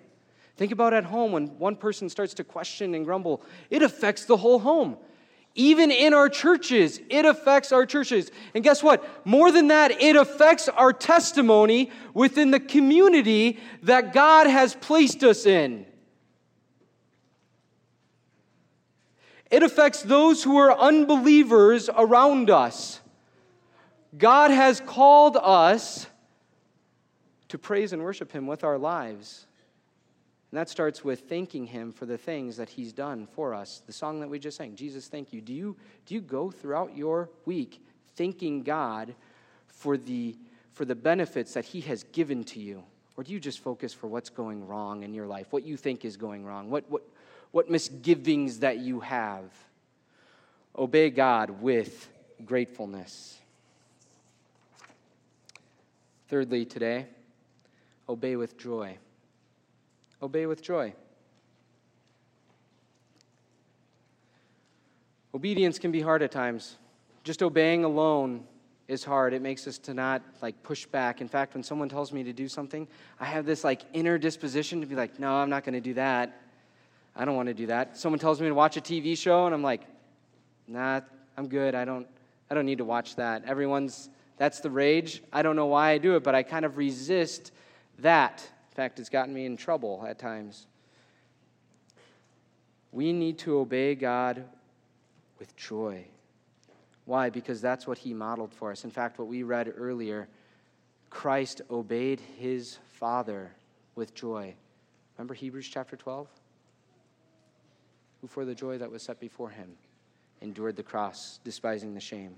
Think 0.57 0.71
about 0.71 0.95
at 0.95 1.05
home 1.05 1.33
when 1.33 1.59
one 1.59 1.77
person 1.77 2.09
starts 2.09 2.35
to 2.35 2.45
question 2.45 2.95
and 2.95 3.05
grumble, 3.05 3.43
it 3.71 3.83
affects 3.83 4.25
the 4.25 4.37
whole 4.37 4.59
home. 4.59 4.97
Even 5.55 5.93
in 5.93 6.13
our 6.15 6.29
churches, 6.29 7.01
it 7.09 7.25
affects 7.25 7.71
our 7.71 7.87
churches. 7.87 8.31
And 8.55 8.65
guess 8.65 8.83
what? 8.83 9.25
More 9.25 9.53
than 9.53 9.69
that, 9.69 9.93
it 10.03 10.17
affects 10.17 10.69
our 10.69 10.93
testimony 10.93 11.93
within 12.13 12.51
the 12.51 12.59
community 12.59 13.61
that 13.83 14.13
God 14.13 14.49
has 14.49 14.75
placed 14.75 15.23
us 15.23 15.47
in. 15.47 15.87
It 19.49 19.63
affects 19.63 20.03
those 20.03 20.43
who 20.43 20.57
are 20.57 20.77
unbelievers 20.77 21.89
around 21.97 22.51
us. 22.51 23.01
God 24.19 24.51
has 24.51 24.81
called 24.81 25.37
us 25.41 26.07
to 27.49 27.59
praise 27.59 27.93
and 27.93 28.03
worship 28.03 28.33
Him 28.33 28.49
with 28.49 28.65
our 28.65 28.79
lives. 28.79 29.47
And 30.55 30.61
that 30.61 30.69
starts 30.69 31.03
with 31.03 31.29
thanking 31.29 31.67
Him 31.67 31.91
for 31.91 32.07
the 32.07 32.17
things 32.17 32.59
that 32.59 32.69
He's 32.69 32.93
done 32.93 33.27
for 33.27 33.55
us. 33.55 33.83
The 33.89 33.93
song 33.93 34.21
that 34.21 34.31
we 34.31 34.39
just 34.39 34.57
sang, 34.57 34.77
Jesus, 34.77 35.09
thank 35.09 35.33
you. 35.33 35.41
Do 35.41 35.53
you, 35.53 35.77
do 36.07 36.15
you 36.15 36.21
go 36.21 36.49
throughout 36.49 36.97
your 36.97 37.29
week 37.45 37.85
thanking 38.15 38.63
God 38.63 39.17
for 39.67 39.97
the, 39.97 40.37
for 40.71 40.85
the 40.85 40.95
benefits 40.95 41.55
that 41.55 41.65
He 41.65 41.81
has 41.81 42.05
given 42.05 42.45
to 42.45 42.61
you? 42.61 42.85
Or 43.17 43.25
do 43.25 43.33
you 43.33 43.41
just 43.41 43.59
focus 43.59 43.93
for 43.93 44.07
what's 44.07 44.31
going 44.31 44.65
wrong 44.65 45.03
in 45.03 45.13
your 45.13 45.27
life, 45.27 45.49
what 45.51 45.65
you 45.65 45.77
think 45.77 46.05
is 46.05 46.17
going 46.17 46.45
wrong, 46.45 46.71
what, 46.71 46.89
what, 46.89 47.03
what 47.51 47.69
misgivings 47.69 48.61
that 48.61 48.79
you 48.79 49.01
have? 49.01 49.51
Obey 50.79 51.11
God 51.11 51.51
with 51.63 52.09
gratefulness. 52.47 53.39
Thirdly, 56.29 56.65
today, 56.65 57.07
obey 58.09 58.37
with 58.37 58.57
joy. 58.57 58.99
Obey 60.25 60.47
with 60.47 60.63
joy. 60.63 60.95
Obedience 65.35 65.79
can 65.79 65.93
be 65.93 66.01
hard 66.01 66.23
at 66.23 66.31
times. 66.31 66.79
Just 67.25 67.43
obeying 67.43 67.85
alone 67.85 68.45
is 68.89 69.05
hard. 69.05 69.35
It 69.35 69.43
makes 69.43 69.67
us 69.67 69.77
to 69.81 69.93
not 69.93 70.23
like 70.41 70.63
push 70.63 70.87
back. 70.87 71.21
In 71.21 71.29
fact, 71.29 71.53
when 71.53 71.63
someone 71.63 71.91
tells 71.91 72.11
me 72.11 72.23
to 72.23 72.33
do 72.33 72.49
something, 72.49 72.89
I 73.21 73.27
have 73.27 73.45
this 73.45 73.65
like 73.65 73.83
inner 73.93 74.17
disposition 74.17 74.81
to 74.81 74.87
be 74.87 74.95
like, 74.95 75.21
no, 75.21 75.31
I'm 75.35 75.51
not 75.51 75.63
going 75.63 75.75
to 75.75 75.81
do 75.83 75.93
that. 75.93 76.41
I 77.15 77.27
don't 77.27 77.37
want 77.37 77.49
to 77.49 77.55
do 77.55 77.67
that. 77.67 77.99
Someone 77.99 78.19
tells 78.19 78.41
me 78.41 78.49
to 78.49 78.55
watch 78.55 78.79
a 78.79 78.81
TV 78.81 79.19
show, 79.19 79.45
and 79.45 79.55
I'm 79.55 79.63
like, 79.63 79.83
nah, 80.67 81.03
I'm 81.37 81.49
good. 81.49 81.75
I 81.75 81.85
don't, 81.85 82.07
I 82.51 82.55
don't 82.55 82.65
need 82.65 82.79
to 82.79 82.85
watch 82.87 83.17
that. 83.17 83.45
Everyone's, 83.45 84.09
that's 84.39 84.61
the 84.61 84.71
rage. 84.71 85.23
I 85.35 85.43
don't 85.43 85.55
know 85.55 85.67
why 85.67 85.91
I 85.91 85.99
do 85.99 86.17
it, 86.17 86.25
but 86.25 86.35
I 86.35 86.43
kind 86.43 86.65
of 86.65 86.79
resist 86.79 87.53
that. 87.99 88.49
In 88.75 88.77
fact, 88.77 88.99
it's 88.99 89.09
gotten 89.09 89.33
me 89.33 89.47
in 89.47 89.57
trouble 89.57 90.05
at 90.05 90.19
times. 90.19 90.67
We 92.91 93.13
need 93.13 93.39
to 93.39 93.59
obey 93.59 93.95
God 93.95 94.43
with 95.39 95.55
joy. 95.55 96.05
Why? 97.05 97.31
Because 97.31 97.61
that's 97.61 97.87
what 97.87 97.99
He 97.99 98.13
modeled 98.13 98.53
for 98.53 98.73
us. 98.73 98.83
In 98.83 98.91
fact, 98.91 99.17
what 99.17 99.29
we 99.29 99.45
read 99.45 99.73
earlier, 99.77 100.27
Christ 101.09 101.63
obeyed 101.71 102.21
His 102.37 102.79
Father 102.89 103.53
with 103.95 104.13
joy. 104.13 104.57
Remember 105.17 105.35
Hebrews 105.35 105.69
chapter 105.69 105.95
12? 105.95 106.27
Who, 108.23 108.27
for 108.27 108.45
the 108.45 108.57
joy 108.57 108.79
that 108.79 108.91
was 108.91 109.05
set 109.05 109.21
before 109.21 109.51
Him, 109.51 109.71
endured 110.41 110.75
the 110.75 110.83
cross, 110.83 111.39
despising 111.45 111.95
the 111.95 112.01
shame 112.01 112.35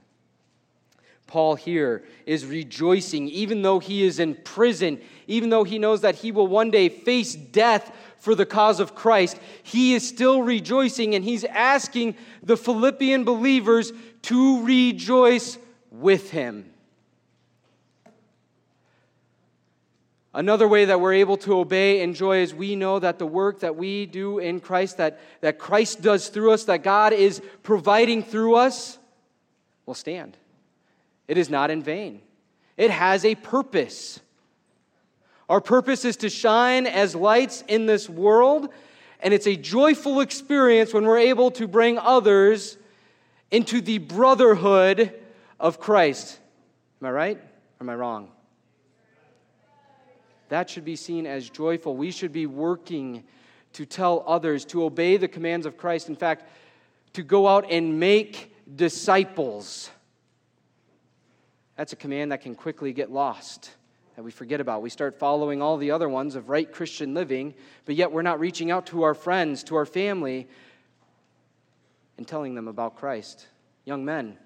Paul 1.27 1.57
here 1.57 2.05
is 2.25 2.47
rejoicing, 2.47 3.29
even 3.29 3.63
though 3.63 3.81
he 3.81 4.05
is 4.05 4.19
in 4.21 4.37
prison, 4.37 5.01
even 5.27 5.51
though 5.51 5.65
he 5.65 5.79
knows 5.79 6.03
that 6.03 6.17
he 6.17 6.31
will 6.31 6.47
one 6.47 6.71
day 6.71 6.89
face 6.89 7.35
death 7.35 7.93
for 8.19 8.35
the 8.35 8.47
cause 8.47 8.81
of 8.81 8.95
Christ, 8.95 9.39
he 9.63 9.95
is 9.95 10.07
still 10.07 10.43
rejoicing 10.43 11.15
and 11.15 11.25
he's 11.25 11.45
asking 11.45 12.15
the 12.43 12.57
Philippian 12.57 13.25
believers 13.25 13.93
to 14.23 14.65
rejoice 14.65 15.59
with 15.91 16.31
him. 16.31 16.71
Another 20.33 20.69
way 20.69 20.85
that 20.85 21.01
we're 21.01 21.15
able 21.15 21.39
to 21.39 21.59
obey 21.59 22.03
and 22.03 22.15
joy 22.15 22.39
is 22.39 22.55
we 22.55 22.77
know 22.77 22.99
that 22.99 23.19
the 23.19 23.27
work 23.27 23.61
that 23.61 23.75
we 23.75 24.05
do 24.05 24.39
in 24.39 24.61
Christ, 24.61 24.99
that, 24.99 25.19
that 25.41 25.59
Christ 25.59 26.03
does 26.03 26.29
through 26.29 26.53
us, 26.53 26.65
that 26.65 26.83
God 26.83 27.15
is 27.15 27.41
providing 27.63 28.23
through 28.23 28.57
us, 28.57 28.99
will 29.87 29.95
stand. 29.95 30.37
It 31.29 31.39
is 31.39 31.51
not 31.51 31.71
in 31.71 31.83
vain, 31.83 32.21
it 32.77 32.91
has 32.91 33.25
a 33.25 33.35
purpose. 33.35 34.21
Our 35.49 35.61
purpose 35.61 36.05
is 36.05 36.17
to 36.19 36.29
shine 36.29 36.89
as 36.89 37.15
lights 37.15 37.63
in 37.69 37.87
this 37.87 38.09
world, 38.09 38.69
and 39.21 39.33
it's 39.33 39.47
a 39.47 39.55
joyful 39.55 40.21
experience 40.21 40.93
when 40.93 41.05
we're 41.05 41.19
able 41.19 41.53
to 41.53 41.69
bring 41.69 41.99
others 41.99 42.77
into 43.53 43.81
the 43.81 43.99
brotherhood 43.99 45.13
of 45.61 45.79
Christ. 45.79 46.41
Am 47.01 47.07
I 47.07 47.11
right 47.11 47.37
or 47.37 47.43
am 47.81 47.91
I 47.91 47.95
wrong? 47.95 48.29
That 50.49 50.71
should 50.71 50.85
be 50.85 50.97
seen 50.97 51.27
as 51.27 51.49
joyful. 51.49 51.97
We 51.97 52.11
should 52.11 52.33
be 52.33 52.47
working 52.47 53.25
to 53.75 53.85
tell 53.85 54.25
others 54.27 54.65
to 54.67 54.85
obey 54.85 55.17
the 55.17 55.29
commands 55.29 55.67
of 55.67 55.77
Christ. 55.77 56.09
In 56.09 56.17
fact, 56.17 56.49
to 57.13 57.23
go 57.23 57.47
out 57.47 57.71
and 57.71 58.01
make 58.01 58.55
disciples. 58.75 59.91
That's 61.77 61.93
a 61.93 61.97
command 61.97 62.33
that 62.33 62.41
can 62.41 62.55
quickly 62.55 62.93
get 62.93 63.11
lost, 63.11 63.71
that 64.17 64.23
we 64.23 64.31
forget 64.31 64.61
about. 64.61 64.83
We 64.83 64.91
start 64.91 65.19
following 65.19 65.61
all 65.61 65.77
the 65.77 65.91
other 65.91 66.09
ones 66.09 66.35
of 66.35 66.49
right 66.49 66.71
Christian 66.71 67.15
living, 67.15 67.55
but 67.85 67.95
yet 67.95 68.13
we're 68.13 68.23
not 68.23 68.41
reaching 68.41 68.71
out 68.71 68.87
to 68.87 69.03
our 69.03 69.15
friends, 69.15 69.63
to 69.65 69.77
our 69.77 69.87
family, 69.87 70.49
and 72.17 72.27
telling 72.27 72.55
them 72.55 72.67
about 72.67 72.97
Christ. 72.97 73.47
Young 73.85 74.05
men, 74.05 74.39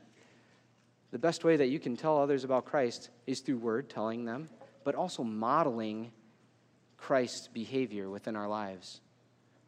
the 1.12 1.18
best 1.18 1.44
way 1.44 1.56
that 1.56 1.68
you 1.68 1.78
can 1.78 1.96
tell 1.96 2.18
others 2.18 2.44
about 2.44 2.64
Christ 2.64 3.10
is 3.26 3.40
through 3.40 3.58
word, 3.58 3.88
telling 3.88 4.24
them, 4.24 4.48
but 4.84 4.94
also 4.94 5.22
modeling 5.22 6.12
Christ's 6.96 7.48
behavior 7.48 8.10
within 8.10 8.36
our 8.36 8.48
lives. 8.48 9.00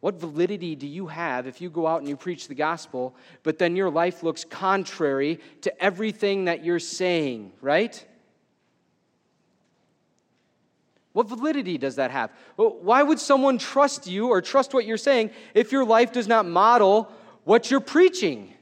What 0.03 0.15
validity 0.15 0.75
do 0.75 0.85
you 0.85 1.07
have 1.07 1.47
if 1.47 1.61
you 1.61 1.69
go 1.69 1.87
out 1.87 2.01
and 2.01 2.09
you 2.09 2.17
preach 2.17 2.49
the 2.49 2.55
gospel, 2.55 3.15
but 3.41 3.57
then 3.57 3.77
your 3.77 3.89
life 3.89 4.21
looks 4.21 4.43
contrary 4.43 5.39
to 5.61 5.81
everything 5.81 6.43
that 6.43 6.61
you're 6.61 6.77
saying, 6.77 7.53
right? 7.61 8.05
What 11.13 11.29
validity 11.29 11.77
does 11.77 11.95
that 11.95 12.11
have? 12.11 12.31
Why 12.57 13.01
would 13.01 13.17
someone 13.17 13.57
trust 13.57 14.05
you 14.05 14.27
or 14.27 14.41
trust 14.41 14.73
what 14.73 14.85
you're 14.85 14.97
saying 14.97 15.31
if 15.53 15.71
your 15.71 15.85
life 15.85 16.11
does 16.11 16.27
not 16.27 16.45
model 16.45 17.09
what 17.45 17.71
you're 17.71 17.79
preaching? 17.79 18.53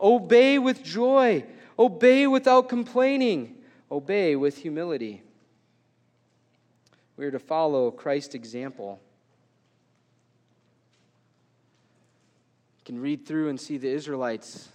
Obey 0.00 0.60
with 0.60 0.84
joy, 0.84 1.44
obey 1.76 2.28
without 2.28 2.68
complaining, 2.68 3.56
obey 3.90 4.36
with 4.36 4.56
humility. 4.56 5.24
We 7.16 7.26
are 7.26 7.32
to 7.32 7.40
follow 7.40 7.90
Christ's 7.90 8.36
example. 8.36 9.00
Can 12.84 13.00
read 13.00 13.26
through 13.26 13.48
and 13.48 13.60
see 13.60 13.76
the 13.76 13.88
Israelites. 13.88 14.68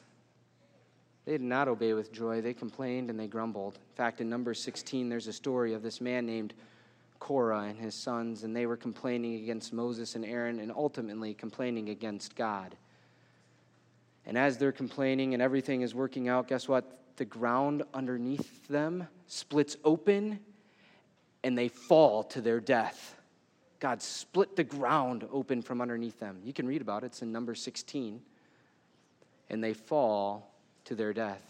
They 1.25 1.33
did 1.33 1.41
not 1.41 1.67
obey 1.67 1.93
with 1.93 2.11
joy. 2.11 2.41
They 2.41 2.53
complained 2.53 3.09
and 3.09 3.19
they 3.19 3.27
grumbled. 3.27 3.75
In 3.75 3.95
fact, 3.95 4.21
in 4.21 4.29
Numbers 4.29 4.61
16, 4.61 5.09
there's 5.09 5.27
a 5.27 5.33
story 5.33 5.73
of 5.73 5.81
this 5.81 5.99
man 5.99 6.25
named 6.25 6.53
Korah 7.19 7.63
and 7.63 7.79
his 7.79 7.95
sons, 7.95 8.43
and 8.43 8.55
they 8.55 8.67
were 8.67 8.77
complaining 8.77 9.35
against 9.41 9.73
Moses 9.73 10.15
and 10.15 10.23
Aaron 10.23 10.59
and 10.59 10.71
ultimately 10.71 11.33
complaining 11.33 11.89
against 11.89 12.35
God. 12.35 12.75
And 14.25 14.37
as 14.37 14.57
they're 14.57 14.71
complaining 14.71 15.33
and 15.33 15.41
everything 15.41 15.81
is 15.81 15.95
working 15.95 16.27
out, 16.27 16.47
guess 16.47 16.67
what? 16.67 16.99
The 17.17 17.25
ground 17.25 17.83
underneath 17.93 18.67
them 18.67 19.07
splits 19.27 19.77
open 19.83 20.39
and 21.43 21.57
they 21.57 21.67
fall 21.67 22.23
to 22.23 22.41
their 22.41 22.59
death. 22.59 23.15
God 23.79 24.01
split 24.01 24.55
the 24.55 24.63
ground 24.63 25.27
open 25.31 25.61
from 25.61 25.81
underneath 25.81 26.19
them. 26.19 26.39
You 26.43 26.53
can 26.53 26.67
read 26.67 26.81
about 26.81 27.03
it, 27.03 27.07
it's 27.07 27.21
in 27.21 27.31
number 27.31 27.55
16. 27.55 28.21
And 29.49 29.63
they 29.63 29.73
fall 29.73 30.51
to 30.85 30.95
their 30.95 31.13
death. 31.13 31.41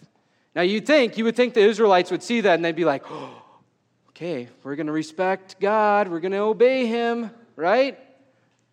Now, 0.55 0.61
you'd 0.61 0.85
think, 0.85 1.17
you 1.17 1.25
would 1.25 1.35
think 1.35 1.53
the 1.53 1.61
Israelites 1.61 2.11
would 2.11 2.23
see 2.23 2.41
that 2.41 2.55
and 2.55 2.63
they'd 2.63 2.75
be 2.75 2.85
like, 2.85 3.03
oh, 3.09 3.41
okay, 4.09 4.47
we're 4.63 4.75
going 4.75 4.87
to 4.87 4.93
respect 4.93 5.59
God, 5.59 6.07
we're 6.07 6.19
going 6.19 6.31
to 6.31 6.39
obey 6.39 6.85
Him, 6.85 7.31
right? 7.55 7.99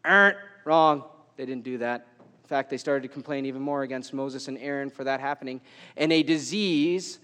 Aren't 0.04 0.38
wrong. 0.64 1.04
They 1.36 1.46
didn't 1.46 1.64
do 1.64 1.78
that. 1.78 2.06
In 2.20 2.48
fact, 2.48 2.70
they 2.70 2.76
started 2.76 3.02
to 3.02 3.08
complain 3.08 3.46
even 3.46 3.62
more 3.62 3.82
against 3.82 4.12
Moses 4.12 4.48
and 4.48 4.58
Aaron 4.58 4.90
for 4.90 5.04
that 5.04 5.20
happening. 5.20 5.60
And 5.96 6.12
a 6.12 6.22
disease 6.22 7.18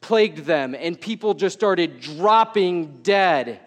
plagued 0.00 0.38
them, 0.38 0.74
and 0.74 1.00
people 1.00 1.34
just 1.34 1.56
started 1.56 2.00
dropping 2.00 3.02
dead. 3.02 3.60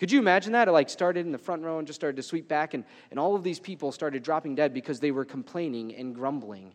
Could 0.00 0.10
you 0.10 0.18
imagine 0.18 0.52
that? 0.54 0.66
It 0.66 0.70
like 0.70 0.88
started 0.88 1.26
in 1.26 1.30
the 1.30 1.36
front 1.36 1.62
row 1.62 1.76
and 1.76 1.86
just 1.86 2.00
started 2.00 2.16
to 2.16 2.22
sweep 2.22 2.48
back, 2.48 2.72
and, 2.72 2.84
and 3.10 3.20
all 3.20 3.36
of 3.36 3.44
these 3.44 3.60
people 3.60 3.92
started 3.92 4.22
dropping 4.22 4.54
dead 4.54 4.72
because 4.72 4.98
they 4.98 5.10
were 5.10 5.26
complaining 5.26 5.94
and 5.94 6.14
grumbling. 6.14 6.72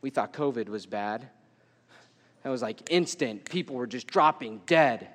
We 0.00 0.08
thought 0.08 0.32
COVID 0.32 0.70
was 0.70 0.86
bad. 0.86 1.28
That 2.42 2.48
was 2.48 2.62
like 2.62 2.90
instant. 2.90 3.44
People 3.44 3.76
were 3.76 3.86
just 3.86 4.06
dropping 4.06 4.62
dead. 4.64 5.06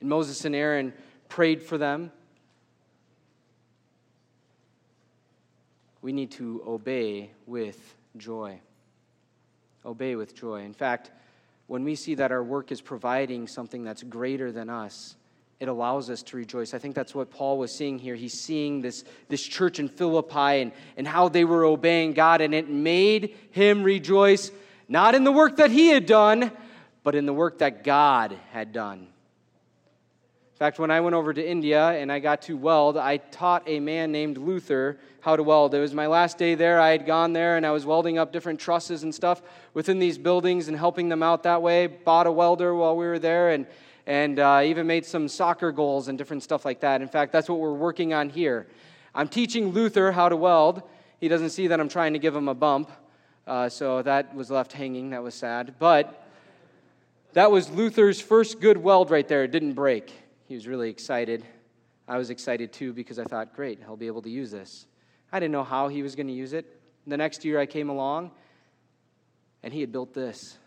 And 0.00 0.08
Moses 0.08 0.44
and 0.44 0.54
Aaron 0.56 0.92
prayed 1.28 1.62
for 1.62 1.78
them. 1.78 2.10
We 6.00 6.12
need 6.12 6.32
to 6.32 6.60
obey 6.66 7.30
with 7.46 7.94
joy. 8.16 8.58
Obey 9.86 10.16
with 10.16 10.34
joy. 10.34 10.62
In 10.62 10.74
fact, 10.74 11.12
when 11.66 11.84
we 11.84 11.94
see 11.94 12.14
that 12.16 12.32
our 12.32 12.42
work 12.42 12.72
is 12.72 12.80
providing 12.80 13.46
something 13.46 13.84
that's 13.84 14.02
greater 14.02 14.52
than 14.52 14.68
us, 14.68 15.16
it 15.60 15.68
allows 15.68 16.10
us 16.10 16.22
to 16.24 16.36
rejoice. 16.36 16.74
I 16.74 16.78
think 16.78 16.94
that's 16.94 17.14
what 17.14 17.30
Paul 17.30 17.56
was 17.56 17.72
seeing 17.72 17.98
here. 17.98 18.16
He's 18.16 18.40
seeing 18.40 18.82
this, 18.82 19.04
this 19.28 19.42
church 19.42 19.78
in 19.78 19.88
Philippi 19.88 20.60
and, 20.60 20.72
and 20.96 21.06
how 21.06 21.28
they 21.28 21.44
were 21.44 21.64
obeying 21.64 22.14
God, 22.14 22.40
and 22.40 22.52
it 22.52 22.68
made 22.68 23.36
him 23.52 23.84
rejoice, 23.84 24.50
not 24.88 25.14
in 25.14 25.22
the 25.22 25.30
work 25.30 25.58
that 25.58 25.70
he 25.70 25.88
had 25.88 26.06
done, 26.06 26.50
but 27.04 27.14
in 27.14 27.26
the 27.26 27.32
work 27.32 27.58
that 27.58 27.84
God 27.84 28.36
had 28.50 28.72
done. 28.72 29.06
In 30.62 30.66
fact, 30.66 30.78
when 30.78 30.92
I 30.92 31.00
went 31.00 31.16
over 31.16 31.34
to 31.34 31.44
India 31.44 31.88
and 31.88 32.12
I 32.12 32.20
got 32.20 32.42
to 32.42 32.56
weld, 32.56 32.96
I 32.96 33.16
taught 33.16 33.64
a 33.66 33.80
man 33.80 34.12
named 34.12 34.38
Luther 34.38 34.96
how 35.18 35.34
to 35.34 35.42
weld. 35.42 35.74
It 35.74 35.80
was 35.80 35.92
my 35.92 36.06
last 36.06 36.38
day 36.38 36.54
there. 36.54 36.80
I 36.80 36.90
had 36.90 37.04
gone 37.04 37.32
there 37.32 37.56
and 37.56 37.66
I 37.66 37.72
was 37.72 37.84
welding 37.84 38.16
up 38.16 38.32
different 38.32 38.60
trusses 38.60 39.02
and 39.02 39.12
stuff 39.12 39.42
within 39.74 39.98
these 39.98 40.18
buildings 40.18 40.68
and 40.68 40.76
helping 40.76 41.08
them 41.08 41.20
out 41.20 41.42
that 41.42 41.62
way. 41.62 41.88
Bought 41.88 42.28
a 42.28 42.30
welder 42.30 42.76
while 42.76 42.96
we 42.96 43.06
were 43.06 43.18
there 43.18 43.50
and, 43.50 43.66
and 44.06 44.38
uh, 44.38 44.62
even 44.64 44.86
made 44.86 45.04
some 45.04 45.26
soccer 45.26 45.72
goals 45.72 46.06
and 46.06 46.16
different 46.16 46.44
stuff 46.44 46.64
like 46.64 46.78
that. 46.78 47.02
In 47.02 47.08
fact, 47.08 47.32
that's 47.32 47.48
what 47.48 47.58
we're 47.58 47.72
working 47.72 48.14
on 48.14 48.30
here. 48.30 48.68
I'm 49.16 49.26
teaching 49.26 49.70
Luther 49.70 50.12
how 50.12 50.28
to 50.28 50.36
weld. 50.36 50.84
He 51.18 51.26
doesn't 51.26 51.50
see 51.50 51.66
that 51.66 51.80
I'm 51.80 51.88
trying 51.88 52.12
to 52.12 52.20
give 52.20 52.36
him 52.36 52.46
a 52.46 52.54
bump. 52.54 52.88
Uh, 53.48 53.68
so 53.68 54.00
that 54.02 54.32
was 54.32 54.48
left 54.48 54.72
hanging. 54.72 55.10
That 55.10 55.24
was 55.24 55.34
sad. 55.34 55.74
But 55.80 56.24
that 57.32 57.50
was 57.50 57.68
Luther's 57.68 58.20
first 58.20 58.60
good 58.60 58.76
weld 58.76 59.10
right 59.10 59.26
there. 59.26 59.42
It 59.42 59.50
didn't 59.50 59.72
break. 59.72 60.21
He 60.52 60.56
was 60.56 60.68
really 60.68 60.90
excited. 60.90 61.46
I 62.06 62.18
was 62.18 62.28
excited 62.28 62.74
too 62.74 62.92
because 62.92 63.18
I 63.18 63.24
thought, 63.24 63.56
great, 63.56 63.78
I'll 63.88 63.96
be 63.96 64.06
able 64.06 64.20
to 64.20 64.28
use 64.28 64.50
this. 64.50 64.84
I 65.32 65.40
didn't 65.40 65.52
know 65.52 65.64
how 65.64 65.88
he 65.88 66.02
was 66.02 66.14
going 66.14 66.26
to 66.26 66.32
use 66.34 66.52
it. 66.52 66.78
The 67.06 67.16
next 67.16 67.42
year 67.42 67.58
I 67.58 67.64
came 67.64 67.88
along 67.88 68.32
and 69.62 69.72
he 69.72 69.80
had 69.80 69.90
built 69.92 70.12
this. 70.12 70.58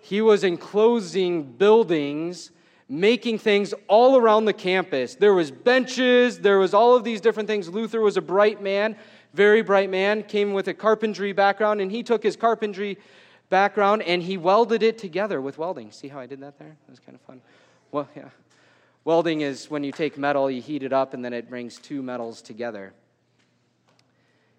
He 0.00 0.20
was 0.20 0.42
enclosing 0.42 1.44
buildings, 1.44 2.50
making 2.88 3.38
things 3.38 3.72
all 3.86 4.16
around 4.16 4.46
the 4.46 4.52
campus. 4.52 5.14
There 5.14 5.34
was 5.34 5.52
benches, 5.52 6.40
there 6.40 6.58
was 6.58 6.74
all 6.74 6.96
of 6.96 7.04
these 7.04 7.20
different 7.20 7.48
things. 7.48 7.68
Luther 7.68 8.00
was 8.00 8.16
a 8.16 8.22
bright 8.22 8.60
man 8.60 8.96
very 9.32 9.62
bright 9.62 9.90
man, 9.90 10.24
came 10.24 10.54
with 10.54 10.66
a 10.66 10.74
carpentry 10.74 11.32
background, 11.32 11.80
and 11.80 11.92
he 11.92 12.02
took 12.02 12.24
his 12.24 12.34
carpentry 12.34 12.98
background 13.50 14.02
and 14.02 14.22
he 14.22 14.36
welded 14.36 14.82
it 14.82 14.98
together 14.98 15.40
with 15.40 15.58
welding. 15.58 15.92
See 15.92 16.08
how 16.08 16.18
I 16.18 16.26
did 16.26 16.40
that 16.40 16.58
there? 16.58 16.76
That 16.86 16.90
was 16.90 16.98
kind 16.98 17.14
of 17.14 17.20
fun. 17.22 17.40
Well, 17.90 18.08
yeah. 18.14 18.28
Welding 19.04 19.40
is 19.40 19.70
when 19.70 19.84
you 19.84 19.92
take 19.92 20.18
metal, 20.18 20.50
you 20.50 20.60
heat 20.60 20.82
it 20.82 20.92
up, 20.92 21.14
and 21.14 21.24
then 21.24 21.32
it 21.32 21.48
brings 21.48 21.78
two 21.78 22.02
metals 22.02 22.42
together. 22.42 22.92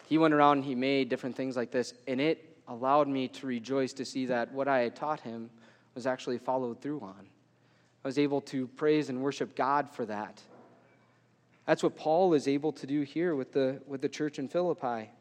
He 0.08 0.18
went 0.18 0.34
around 0.34 0.60
and 0.60 0.66
he 0.66 0.74
made 0.74 1.08
different 1.10 1.36
things 1.36 1.56
like 1.56 1.70
this, 1.70 1.94
and 2.08 2.20
it 2.20 2.58
allowed 2.68 3.08
me 3.08 3.28
to 3.28 3.46
rejoice 3.46 3.94
to 3.94 4.06
see 4.06 4.26
that 4.26 4.52
what 4.52 4.68
I 4.68 4.80
had 4.80 4.96
taught 4.96 5.20
him 5.20 5.52
was 5.94 6.08
actually 6.08 6.40
followed 6.40 6.82
through 6.82 7.02
on. 7.02 7.28
I 8.04 8.08
was 8.08 8.18
able 8.18 8.42
to 8.42 8.68
praise 8.68 9.10
and 9.10 9.22
worship 9.22 9.56
God 9.56 9.92
for 9.92 10.06
that. 10.08 10.42
That's 11.68 11.84
what 11.84 11.96
Paul 11.96 12.34
is 12.34 12.48
able 12.48 12.72
to 12.74 12.88
do 12.88 13.02
here 13.02 13.36
with 13.36 13.52
the, 13.52 13.82
with 13.86 14.02
the 14.02 14.10
church 14.10 14.40
in 14.40 14.48
Philippi. 14.48 15.12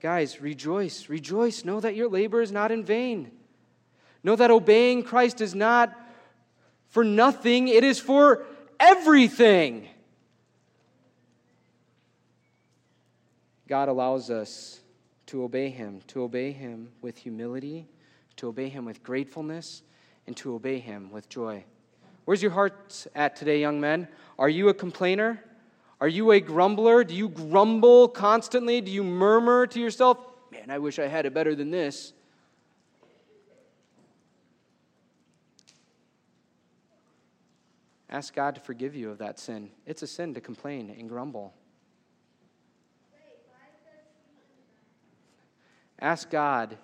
Guys, 0.00 0.40
rejoice, 0.40 1.08
rejoice. 1.08 1.64
Know 1.64 1.78
that 1.78 1.94
your 1.94 2.08
labor 2.08 2.42
is 2.42 2.50
not 2.50 2.72
in 2.72 2.84
vain. 2.84 3.30
Know 4.24 4.34
that 4.34 4.50
obeying 4.50 5.04
Christ 5.04 5.40
is 5.40 5.54
not 5.54 5.96
for 6.96 7.04
nothing, 7.04 7.68
it 7.68 7.84
is 7.84 7.98
for 7.98 8.46
everything. 8.80 9.86
God 13.68 13.90
allows 13.90 14.30
us 14.30 14.80
to 15.26 15.42
obey 15.42 15.68
Him, 15.68 16.00
to 16.06 16.22
obey 16.22 16.52
Him 16.52 16.88
with 17.02 17.18
humility, 17.18 17.86
to 18.36 18.48
obey 18.48 18.70
Him 18.70 18.86
with 18.86 19.02
gratefulness, 19.02 19.82
and 20.26 20.34
to 20.38 20.54
obey 20.54 20.78
Him 20.78 21.10
with 21.10 21.28
joy. 21.28 21.64
Where's 22.24 22.40
your 22.40 22.52
heart 22.52 23.06
at 23.14 23.36
today, 23.36 23.60
young 23.60 23.78
men? 23.78 24.08
Are 24.38 24.48
you 24.48 24.70
a 24.70 24.74
complainer? 24.74 25.44
Are 26.00 26.08
you 26.08 26.30
a 26.30 26.40
grumbler? 26.40 27.04
Do 27.04 27.14
you 27.14 27.28
grumble 27.28 28.08
constantly? 28.08 28.80
Do 28.80 28.90
you 28.90 29.04
murmur 29.04 29.66
to 29.66 29.78
yourself, 29.78 30.16
man, 30.50 30.70
I 30.70 30.78
wish 30.78 30.98
I 30.98 31.08
had 31.08 31.26
it 31.26 31.34
better 31.34 31.54
than 31.54 31.70
this? 31.70 32.14
Ask 38.08 38.34
God 38.34 38.54
to 38.54 38.60
forgive 38.60 38.94
you 38.94 39.10
of 39.10 39.18
that 39.18 39.38
sin. 39.38 39.70
It's 39.84 40.02
a 40.02 40.06
sin 40.06 40.34
to 40.34 40.40
complain 40.40 40.94
and 40.96 41.08
grumble. 41.08 41.52
Ask 45.98 46.30
God 46.30 46.76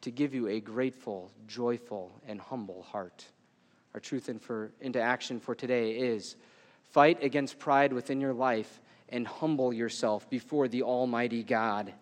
to 0.00 0.10
give 0.10 0.34
you 0.34 0.48
a 0.48 0.60
grateful, 0.60 1.30
joyful, 1.46 2.12
and 2.26 2.40
humble 2.40 2.82
heart. 2.82 3.24
Our 3.94 4.00
truth 4.00 4.28
in 4.28 4.38
for, 4.38 4.72
into 4.80 5.00
action 5.00 5.40
for 5.40 5.54
today 5.54 5.92
is 5.92 6.36
fight 6.90 7.22
against 7.22 7.58
pride 7.58 7.92
within 7.92 8.20
your 8.20 8.32
life 8.32 8.80
and 9.08 9.26
humble 9.26 9.72
yourself 9.72 10.28
before 10.30 10.68
the 10.68 10.82
Almighty 10.82 11.42
God. 11.42 11.92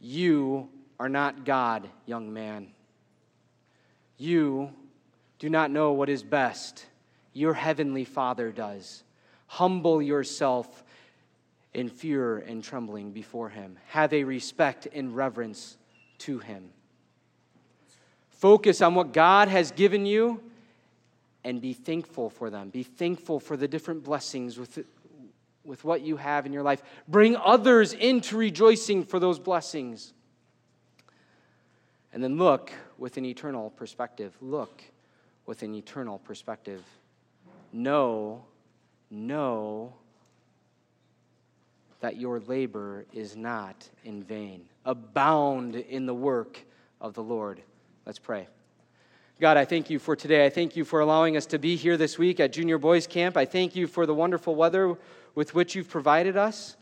You 0.00 0.68
are 0.98 1.08
not 1.08 1.44
God, 1.44 1.88
young 2.06 2.32
man. 2.32 2.68
You 4.20 4.70
do 5.38 5.48
not 5.48 5.70
know 5.70 5.92
what 5.92 6.10
is 6.10 6.22
best. 6.22 6.84
Your 7.32 7.54
heavenly 7.54 8.04
Father 8.04 8.52
does. 8.52 9.02
Humble 9.46 10.02
yourself 10.02 10.84
in 11.72 11.88
fear 11.88 12.36
and 12.36 12.62
trembling 12.62 13.12
before 13.12 13.48
Him. 13.48 13.78
Have 13.88 14.12
a 14.12 14.24
respect 14.24 14.86
and 14.92 15.16
reverence 15.16 15.78
to 16.18 16.38
Him. 16.38 16.68
Focus 18.28 18.82
on 18.82 18.94
what 18.94 19.14
God 19.14 19.48
has 19.48 19.70
given 19.70 20.04
you 20.04 20.42
and 21.42 21.58
be 21.62 21.72
thankful 21.72 22.28
for 22.28 22.50
them. 22.50 22.68
Be 22.68 22.82
thankful 22.82 23.40
for 23.40 23.56
the 23.56 23.66
different 23.66 24.04
blessings 24.04 24.58
with, 24.58 24.84
with 25.64 25.82
what 25.82 26.02
you 26.02 26.18
have 26.18 26.44
in 26.44 26.52
your 26.52 26.62
life. 26.62 26.82
Bring 27.08 27.36
others 27.36 27.94
into 27.94 28.36
rejoicing 28.36 29.02
for 29.02 29.18
those 29.18 29.38
blessings. 29.38 30.12
And 32.12 32.22
then 32.22 32.36
look 32.36 32.70
with 33.00 33.16
an 33.16 33.24
eternal 33.24 33.70
perspective. 33.70 34.36
Look 34.40 34.82
with 35.46 35.62
an 35.62 35.74
eternal 35.74 36.18
perspective. 36.18 36.84
Know, 37.72 38.44
know 39.10 39.94
that 42.00 42.16
your 42.16 42.40
labor 42.40 43.06
is 43.12 43.34
not 43.34 43.88
in 44.04 44.22
vain. 44.22 44.66
Abound 44.84 45.74
in 45.76 46.06
the 46.06 46.14
work 46.14 46.60
of 47.00 47.14
the 47.14 47.22
Lord. 47.22 47.62
Let's 48.06 48.18
pray. 48.18 48.46
God, 49.40 49.56
I 49.56 49.64
thank 49.64 49.88
you 49.88 49.98
for 49.98 50.14
today. 50.14 50.44
I 50.44 50.50
thank 50.50 50.76
you 50.76 50.84
for 50.84 51.00
allowing 51.00 51.36
us 51.36 51.46
to 51.46 51.58
be 51.58 51.76
here 51.76 51.96
this 51.96 52.18
week 52.18 52.38
at 52.38 52.52
Junior 52.52 52.76
Boys 52.76 53.06
Camp. 53.06 53.36
I 53.36 53.46
thank 53.46 53.74
you 53.74 53.86
for 53.86 54.04
the 54.04 54.14
wonderful 54.14 54.54
weather 54.54 54.94
with 55.34 55.54
which 55.54 55.74
you've 55.74 55.88
provided 55.88 56.36
us, 56.36 56.76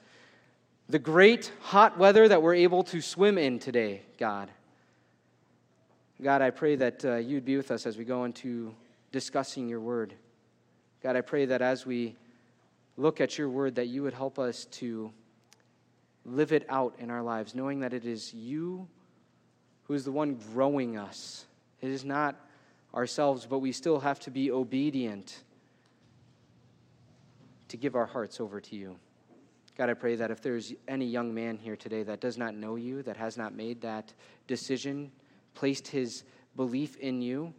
the 0.88 0.98
great 0.98 1.52
hot 1.61 1.96
weather 1.96 2.26
that 2.26 2.42
we're 2.42 2.54
able 2.54 2.83
to 2.85 3.00
swim 3.00 3.38
in 3.38 3.61
today, 3.61 4.02
God. 4.18 4.50
God, 6.20 6.42
I 6.42 6.50
pray 6.50 6.74
that 6.74 7.04
uh, 7.04 7.16
you'd 7.16 7.44
be 7.44 7.57
with 7.57 7.70
us 7.70 7.87
as 7.87 7.96
we 7.96 8.04
go 8.04 8.24
into 8.24 8.74
discussing 9.12 9.68
your 9.68 9.81
word. 9.81 10.14
God, 11.00 11.14
I 11.14 11.20
pray 11.20 11.46
that 11.46 11.62
as 11.62 11.87
we 11.87 12.16
look 12.96 13.20
at 13.20 13.38
your 13.38 13.48
word, 13.48 13.76
that 13.76 13.87
you 13.87 14.02
would 14.02 14.14
help 14.14 14.37
us 14.37 14.64
to 14.64 15.12
live 16.24 16.52
it 16.52 16.66
out 16.68 16.94
in 16.98 17.11
our 17.11 17.22
lives, 17.22 17.54
knowing 17.54 17.81
that 17.81 17.92
it 17.92 18.04
is 18.04 18.35
you 18.35 18.88
who 19.85 19.94
is 19.94 20.04
the 20.04 20.11
one 20.11 20.35
growing 20.52 20.98
us. 20.98 21.46
It 21.81 21.90
is 21.90 22.04
not 22.04 22.35
ourselves, 22.94 23.46
but 23.46 23.61
we 23.61 23.70
still 23.70 24.00
have 24.00 24.18
to 24.20 24.31
be 24.31 24.50
obedient 24.50 25.44
to 27.68 27.76
give 27.76 27.94
our 27.94 28.07
hearts 28.07 28.40
over 28.40 28.61
to 28.61 28.74
you. 28.74 28.96
God, 29.76 29.88
I 29.88 29.94
pray 29.94 30.16
that 30.16 30.33
if 30.33 30.42
there's 30.42 30.72
any 30.88 31.07
young 31.07 31.33
man 31.33 31.57
here 31.57 31.76
today 31.76 32.02
that 32.02 32.20
does 32.20 32.37
not 32.37 32.54
know 32.54 32.74
you, 32.74 33.02
that 33.04 33.16
has 33.16 33.37
not 33.37 33.54
made 33.54 33.81
that 33.83 34.12
decision, 34.48 35.12
placed 35.58 35.88
his 35.88 36.22
belief 36.54 36.96
in 36.98 37.20
you, 37.20 37.52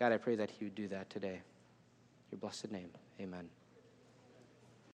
God, 0.00 0.10
I 0.10 0.16
pray 0.16 0.34
that 0.34 0.50
he 0.50 0.64
would 0.64 0.74
do 0.74 0.88
that 0.88 1.08
today. 1.10 1.40
Your 2.32 2.40
blessed 2.40 2.72
name. 2.72 2.90
Amen. 3.20 3.48